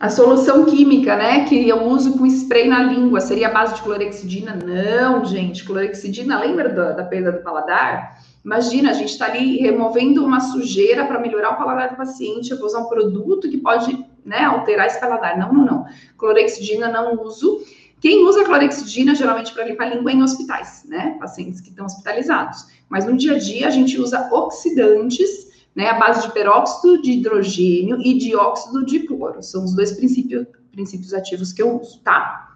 [0.00, 3.82] A solução química, né, que eu uso com spray na língua, seria a base de
[3.82, 4.56] clorexidina?
[4.56, 8.20] Não, gente, clorexidina, lembra da, da perda do paladar?
[8.44, 12.58] Imagina, a gente está ali removendo uma sujeira para melhorar o paladar do paciente, eu
[12.58, 15.38] vou usar um produto que pode né, alterar esse paladar.
[15.38, 15.86] Não, não, não.
[16.16, 17.60] Clorexidina não uso.
[18.00, 21.16] Quem usa clorexidina geralmente para limpar a língua é em hospitais, né?
[21.20, 22.66] Pacientes que estão hospitalizados.
[22.88, 25.88] Mas no dia a dia a gente usa oxidantes, né?
[25.88, 29.42] A base de peróxido de hidrogênio e dióxido de cloro.
[29.42, 32.48] São os dois princípios, princípios ativos que eu uso, tá?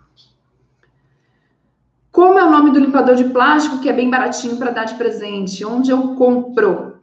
[2.10, 4.94] Como é o nome do limpador de plástico que é bem baratinho para dar de
[4.94, 5.64] presente?
[5.64, 6.96] Onde eu compro?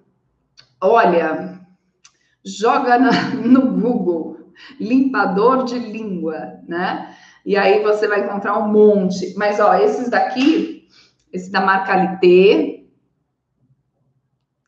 [0.82, 1.62] Olha,
[2.44, 4.33] joga na, no Google
[4.80, 7.16] limpador de língua, né?
[7.46, 9.34] E aí você vai encontrar um monte.
[9.36, 10.88] Mas, ó, esses daqui,
[11.32, 12.84] esse da marca Alité,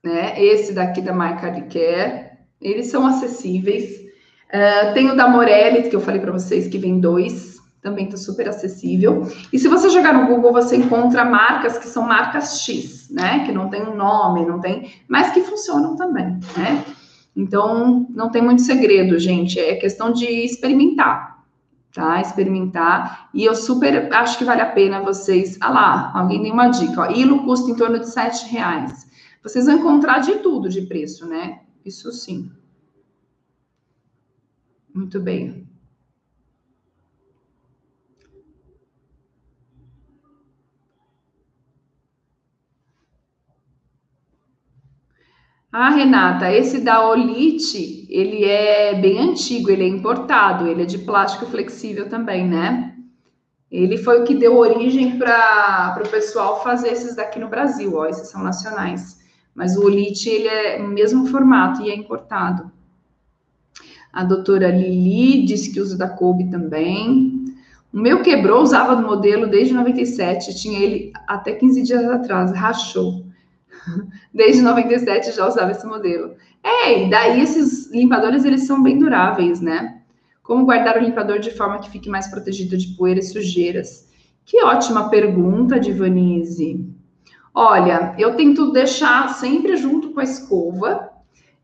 [0.05, 0.41] né?
[0.41, 4.05] Esse daqui da marca Liquer, eles são acessíveis.
[4.53, 8.15] Uh, tem o da Morelli, que eu falei para vocês, que vem dois, também tá
[8.15, 9.27] super acessível.
[9.51, 13.45] E se você jogar no Google, você encontra marcas que são marcas X, né?
[13.45, 16.83] Que não tem um nome, não tem, mas que funcionam também, né?
[17.35, 19.59] Então, não tem muito segredo, gente.
[19.59, 21.43] É questão de experimentar,
[21.93, 22.21] tá?
[22.21, 23.29] Experimentar.
[23.33, 25.57] E eu super acho que vale a pena vocês.
[25.59, 27.01] Ah lá, alguém tem uma dica.
[27.01, 29.05] Ó, Ilo custa em torno de sete reais.
[29.43, 31.59] Vocês vão encontrar de tudo de preço, né?
[31.83, 32.49] Isso sim.
[34.93, 35.67] Muito bem.
[45.77, 50.99] Ah, Renata, esse da Olite, ele é bem antigo, ele é importado, ele é de
[50.99, 52.95] plástico flexível também, né?
[53.69, 58.05] Ele foi o que deu origem para o pessoal fazer esses daqui no Brasil, ó,
[58.05, 59.19] esses são nacionais.
[59.53, 62.71] Mas o Olite, ele é o mesmo formato e é importado.
[64.13, 67.53] A doutora Lili disse que usa da Kobe também.
[67.91, 73.24] O meu quebrou, usava do modelo desde 97, tinha ele até 15 dias atrás, rachou.
[74.33, 76.35] Desde 97 já usava esse modelo.
[76.63, 80.01] É, e daí esses limpadores, eles são bem duráveis, né?
[80.41, 84.07] Como guardar o limpador de forma que fique mais protegido de poeira e sujeiras?
[84.45, 86.87] Que ótima pergunta, Divanise.
[87.53, 91.09] Olha, eu tento deixar sempre junto com a escova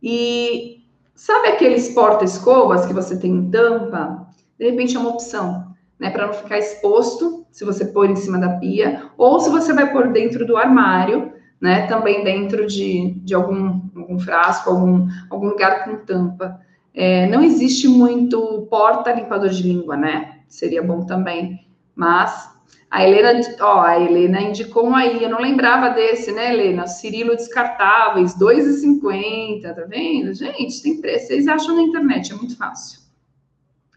[0.02, 0.84] e
[1.14, 4.28] sabe aqueles porta-escovas que você tem em tampa?
[4.58, 6.10] De repente é uma opção, né?
[6.10, 9.92] Para não ficar exposto, se você pôr em cima da pia, ou se você vai
[9.92, 11.86] pôr dentro do armário, né?
[11.86, 16.60] Também dentro de, de algum, algum frasco, algum, algum lugar com tampa.
[16.94, 20.40] É, não existe muito porta limpador de língua, né?
[20.48, 21.66] Seria bom também.
[21.96, 22.50] Mas
[22.90, 26.88] A Helena, ó, a Helena indicou aí, eu não lembrava desse, né, Helena?
[26.88, 30.34] Cirilo descartáveis, 2,50, tá vendo?
[30.34, 33.00] Gente, tem preço, vocês acham na internet, é muito fácil.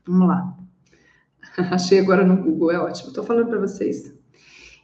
[0.06, 0.54] Vamos lá.
[1.72, 3.12] Achei agora no Google, é ótimo.
[3.12, 4.12] Tô falando para vocês.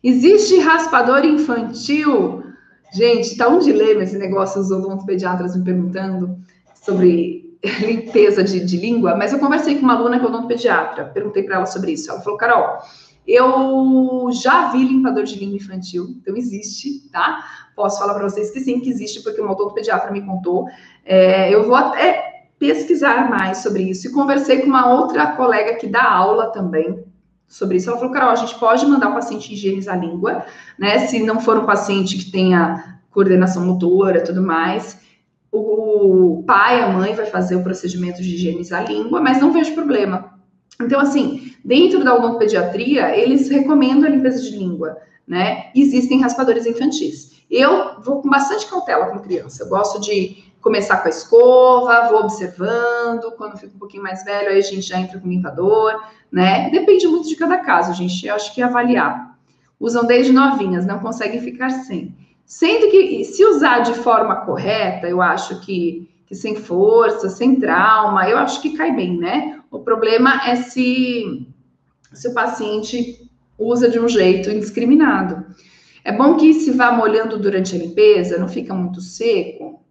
[0.03, 2.43] Existe raspador infantil?
[2.93, 6.39] Gente, tá um dilema esse negócio, os odontopediatras me perguntando
[6.75, 11.43] sobre limpeza de, de língua, mas eu conversei com uma aluna que é odontopediatra, perguntei
[11.43, 12.11] para ela sobre isso.
[12.11, 12.79] Ela falou, Carol,
[13.27, 17.45] eu já vi limpador de língua infantil, então existe, tá?
[17.77, 20.67] Posso falar para vocês que sim, que existe, porque uma odontopediatra me contou.
[21.05, 25.87] É, eu vou até pesquisar mais sobre isso e conversei com uma outra colega que
[25.87, 27.05] dá aula também
[27.51, 27.91] sobre isso.
[27.91, 30.47] Ela falou, Carol, a gente pode mandar o paciente higienizar a língua,
[30.79, 31.07] né?
[31.09, 35.01] Se não for um paciente que tenha coordenação motora tudo mais,
[35.51, 39.75] o pai, a mãe vai fazer o procedimento de higienizar a língua, mas não vejo
[39.75, 40.39] problema.
[40.81, 44.97] Então, assim, dentro da odontopediatria, eles recomendam a limpeza de língua,
[45.27, 45.71] né?
[45.75, 47.43] Existem raspadores infantis.
[47.51, 49.65] Eu vou com bastante cautela com criança.
[49.65, 53.33] Eu gosto de começar com a escova, vou observando.
[53.37, 56.01] Quando fica um pouquinho mais velho, aí a gente já entra com o limpador,
[56.31, 56.71] né?
[56.71, 58.27] Depende muito de cada caso, gente.
[58.27, 59.39] Eu acho que avaliar.
[59.79, 62.15] Usam desde novinhas, não conseguem ficar sem.
[62.45, 68.29] Sendo que, se usar de forma correta, eu acho que, que sem força, sem trauma,
[68.29, 69.61] eu acho que cai bem, né?
[69.71, 71.47] O problema é se,
[72.13, 75.47] se o paciente usa de um jeito indiscriminado.
[76.03, 79.85] É bom que se vá molhando durante a limpeza, não fica muito seco?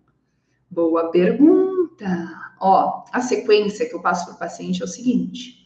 [0.70, 2.30] Boa pergunta.
[2.60, 5.59] Ó, a sequência que eu passo para o paciente é o seguinte: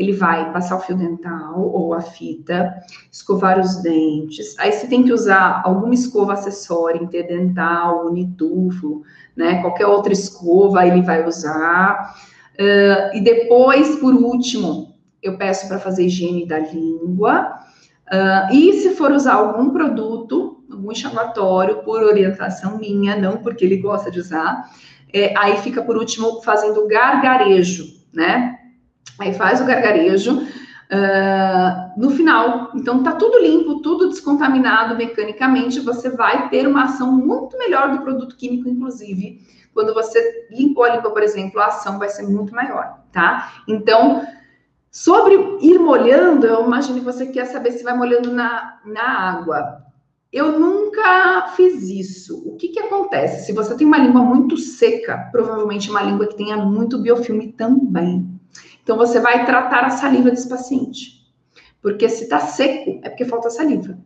[0.00, 2.74] ele vai passar o fio dental ou a fita,
[3.12, 4.58] escovar os dentes.
[4.58, 9.02] Aí você tem que usar alguma escova acessória, interdental, unitufo,
[9.36, 9.60] né?
[9.60, 12.14] Qualquer outra escova ele vai usar.
[12.54, 17.58] Uh, e depois, por último, eu peço para fazer higiene da língua.
[18.10, 23.76] Uh, e se for usar algum produto, algum enxaguatório, por orientação minha, não porque ele
[23.76, 24.64] gosta de usar,
[25.12, 28.59] é, aí fica por último fazendo gargarejo, né?
[29.20, 32.72] Aí faz o gargarejo uh, no final.
[32.74, 35.78] Então tá tudo limpo, tudo descontaminado mecanicamente.
[35.80, 40.96] Você vai ter uma ação muito melhor do produto químico, inclusive quando você limpou a
[40.96, 43.62] língua, por exemplo, a ação vai ser muito maior, tá?
[43.68, 44.26] Então,
[44.90, 49.84] sobre ir molhando, eu imagino que você quer saber se vai molhando na, na água.
[50.32, 52.42] Eu nunca fiz isso.
[52.46, 53.46] O que, que acontece?
[53.46, 58.39] Se você tem uma língua muito seca, provavelmente uma língua que tenha muito biofilme também.
[58.82, 61.20] Então, você vai tratar a saliva desse paciente.
[61.82, 63.98] Porque se tá seco, é porque falta saliva.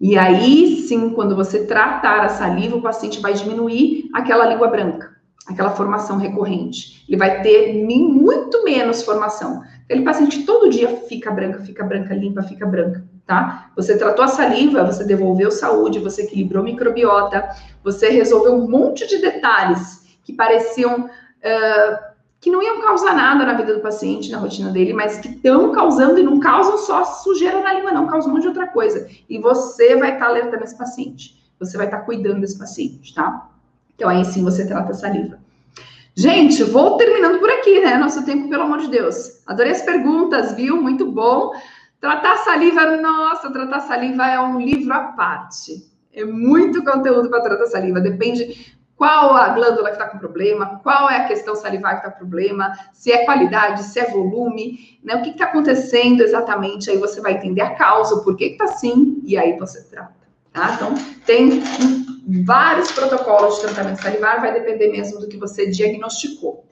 [0.00, 5.14] E aí sim, quando você tratar a saliva, o paciente vai diminuir aquela língua branca,
[5.46, 7.04] aquela formação recorrente.
[7.06, 9.62] Ele vai ter muito menos formação.
[9.84, 13.70] Aquele paciente todo dia fica branca, fica branca, limpa, fica branca, tá?
[13.76, 17.50] Você tratou a saliva, você devolveu saúde, você equilibrou microbiota,
[17.84, 21.10] você resolveu um monte de detalhes que pareciam.
[21.42, 22.09] Uh,
[22.40, 25.72] que não iam causar nada na vida do paciente, na rotina dele, mas que estão
[25.72, 29.06] causando e não causam só sujeira na língua, não, causam um monte de outra coisa.
[29.28, 33.14] E você vai estar tá alertando esse paciente, você vai estar tá cuidando desse paciente,
[33.14, 33.50] tá?
[33.94, 35.38] Então aí sim você trata a saliva.
[36.16, 37.96] Gente, vou terminando por aqui, né?
[37.98, 39.42] Nosso tempo, pelo amor de Deus.
[39.46, 40.80] Adorei as perguntas, viu?
[40.80, 41.52] Muito bom.
[42.00, 45.86] Tratar saliva, nossa, tratar saliva é um livro à parte.
[46.12, 48.00] É muito conteúdo para tratar saliva.
[48.00, 52.10] Depende qual a glândula que está com problema, qual é a questão salivar que está
[52.10, 55.14] com problema, se é qualidade, se é volume, né?
[55.14, 56.90] O que está acontecendo exatamente?
[56.90, 60.12] Aí você vai entender a causa, o porquê que está assim, e aí você trata.
[60.52, 60.74] Tá?
[60.74, 60.94] Então,
[61.24, 61.62] tem
[62.44, 66.66] vários protocolos de tratamento salivar, vai depender mesmo do que você diagnosticou.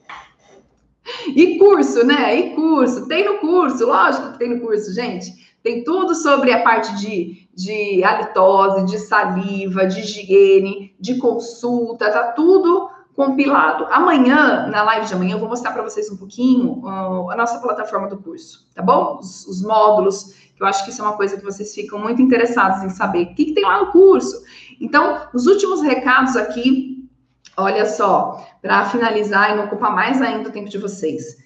[1.35, 2.35] E curso, né?
[2.35, 3.07] E curso?
[3.07, 5.33] Tem no curso, lógico que tem no curso, gente.
[5.63, 12.31] Tem tudo sobre a parte de, de halitose, de saliva, de higiene, de consulta, tá
[12.31, 13.85] tudo compilado.
[13.91, 17.59] Amanhã, na live de amanhã, eu vou mostrar para vocês um pouquinho uh, a nossa
[17.59, 19.17] plataforma do curso, tá bom?
[19.19, 22.21] Os, os, módulos, que eu acho que isso é uma coisa que vocês ficam muito
[22.21, 23.23] interessados em saber.
[23.23, 24.41] O que, que tem lá no curso?
[24.79, 27.09] Então, os últimos recados aqui,
[27.57, 31.37] olha só, para finalizar e não ocupar mais ainda o tempo de vocês.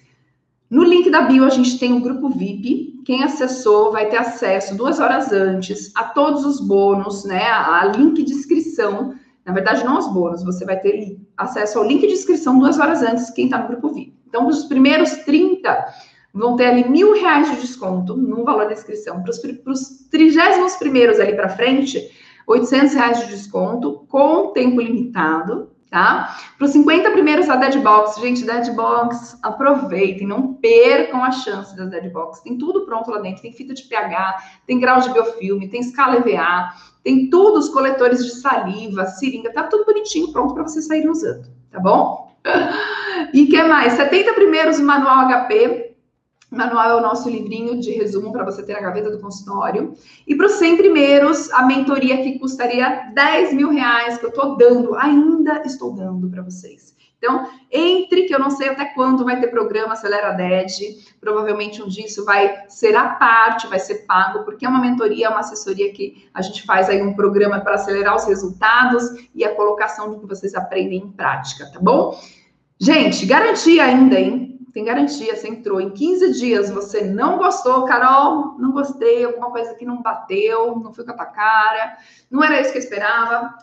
[0.70, 4.76] No link da bio, a gente tem o grupo VIP, quem acessou vai ter acesso
[4.76, 7.44] duas horas antes a todos os bônus, né?
[7.44, 9.14] A link de inscrição.
[9.44, 13.02] Na verdade, não os bônus, você vai ter acesso ao link de inscrição duas horas
[13.02, 14.14] antes, quem está no grupo VIP.
[14.26, 15.86] Então, os primeiros 30
[16.32, 19.22] vão ter ali mil reais de desconto no valor da inscrição.
[19.22, 19.30] Para
[19.72, 22.10] os trigésimos primeiros ali para frente,
[22.46, 26.36] 800 reais de desconto com tempo limitado, tá?
[26.58, 31.76] Para os 50 primeiros a Dead Box, gente, Dead Box, aproveitem, não percam a chance
[31.76, 32.42] das Dead Box.
[32.42, 36.16] Tem tudo pronto lá dentro, tem fita de pH, tem grau de biofilme, tem escala
[36.16, 41.08] EVA, tem tudo, os coletores de saliva, seringa, tá tudo bonitinho, pronto para você sair
[41.08, 42.34] usando, tá bom?
[43.32, 43.92] E que mais?
[43.92, 45.93] 70 primeiros manual HP,
[46.56, 49.94] manual é o nosso livrinho de resumo para você ter na gaveta do consultório.
[50.26, 54.56] E para os 100 primeiros, a mentoria que custaria 10 mil reais, que eu estou
[54.56, 56.94] dando, ainda estou dando para vocês.
[57.24, 61.88] Então, entre, que eu não sei até quando vai ter programa Acelera DED, provavelmente um
[61.88, 65.40] dia isso vai ser a parte, vai ser pago, porque é uma mentoria, é uma
[65.40, 69.04] assessoria que a gente faz aí um programa para acelerar os resultados
[69.34, 72.14] e a colocação do que vocês aprendem em prática, tá bom?
[72.78, 74.53] Gente, garantia ainda, hein?
[74.74, 79.72] Tem garantia, você entrou em 15 dias, você não gostou, Carol, não gostei, alguma coisa
[79.74, 81.96] que não bateu, não foi com a tua cara,
[82.28, 83.54] não era isso que eu esperava.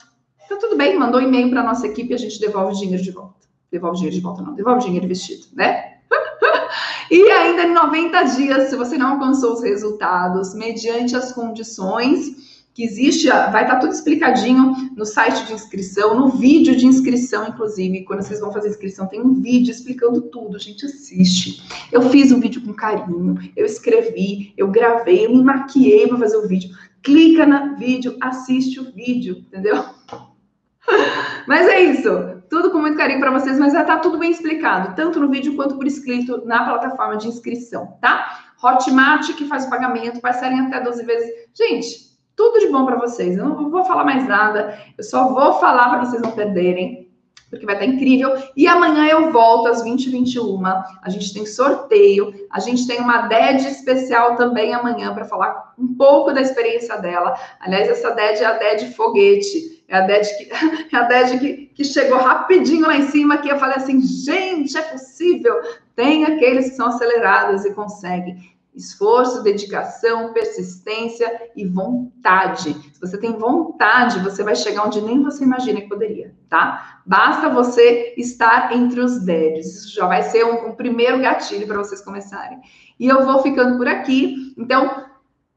[0.45, 3.45] Então, tudo bem, mandou e-mail para nossa equipe a gente devolve o dinheiro de volta.
[3.69, 5.97] Devolve o dinheiro de volta, não, devolve o dinheiro vestido, né?
[7.11, 12.83] e ainda em 90 dias, se você não alcançou os resultados, mediante as condições que
[12.83, 18.21] existe, vai estar tudo explicadinho no site de inscrição, no vídeo de inscrição, inclusive, quando
[18.21, 21.63] vocês vão fazer inscrição, tem um vídeo explicando tudo, gente, assiste.
[21.91, 26.17] Eu fiz o um vídeo com carinho, eu escrevi, eu gravei, eu me maquiei para
[26.17, 26.69] fazer o vídeo.
[27.03, 29.75] Clica no vídeo, assiste o vídeo, entendeu?
[31.47, 34.93] Mas é isso, tudo com muito carinho para vocês, mas já tá tudo bem explicado,
[34.95, 38.53] tanto no vídeo quanto por escrito na plataforma de inscrição, tá?
[38.61, 41.29] Hotmart que faz o pagamento, parcelem até 12 vezes.
[41.53, 42.10] Gente,
[42.41, 43.37] tudo de bom para vocês.
[43.37, 47.07] Eu não vou falar mais nada, eu só vou falar para vocês não perderem,
[47.51, 48.35] porque vai estar incrível.
[48.57, 52.99] E amanhã eu volto às 20 h 21 A gente tem sorteio, a gente tem
[52.99, 57.37] uma DED especial também amanhã para falar um pouco da experiência dela.
[57.59, 59.83] Aliás, essa DED é a DED foguete.
[59.87, 60.49] É a DED que,
[60.95, 64.75] é a DED que, que chegou rapidinho lá em cima, que eu falei assim, gente,
[64.75, 65.53] é possível.
[65.95, 68.51] Tem aqueles que são acelerados e conseguem.
[68.73, 72.73] Esforço, dedicação, persistência e vontade.
[72.93, 77.01] Se você tem vontade, você vai chegar onde nem você imagina que poderia, tá?
[77.05, 79.65] Basta você estar entre os 10.
[79.65, 82.59] Isso já vai ser um, um primeiro gatilho para vocês começarem.
[82.97, 84.53] E eu vou ficando por aqui.
[84.57, 85.05] Então,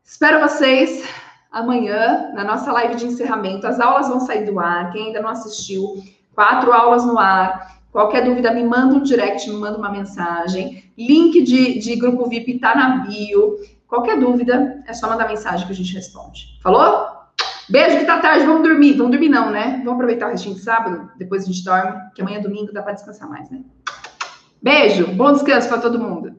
[0.03, 1.09] espero vocês
[1.53, 3.67] amanhã na nossa live de encerramento.
[3.67, 4.91] As aulas vão sair do ar.
[4.91, 6.03] Quem ainda não assistiu,
[6.35, 7.79] quatro aulas no ar.
[7.95, 10.93] Qualquer dúvida, me manda um direct, me manda uma mensagem.
[10.99, 13.57] Link de, de grupo VIP tá na bio.
[13.87, 16.59] Qualquer dúvida, é só mandar mensagem que a gente responde.
[16.61, 17.07] Falou?
[17.69, 18.95] Beijo que tá tarde, vamos dormir.
[18.95, 19.77] Vamos dormir não, né?
[19.85, 22.83] Vamos aproveitar o restinho de sábado, depois a gente dorme, que amanhã é domingo, dá
[22.83, 23.63] para descansar mais, né?
[24.61, 26.35] Beijo, bom descanso para todo mundo.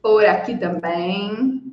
[0.00, 1.63] Por aqui também.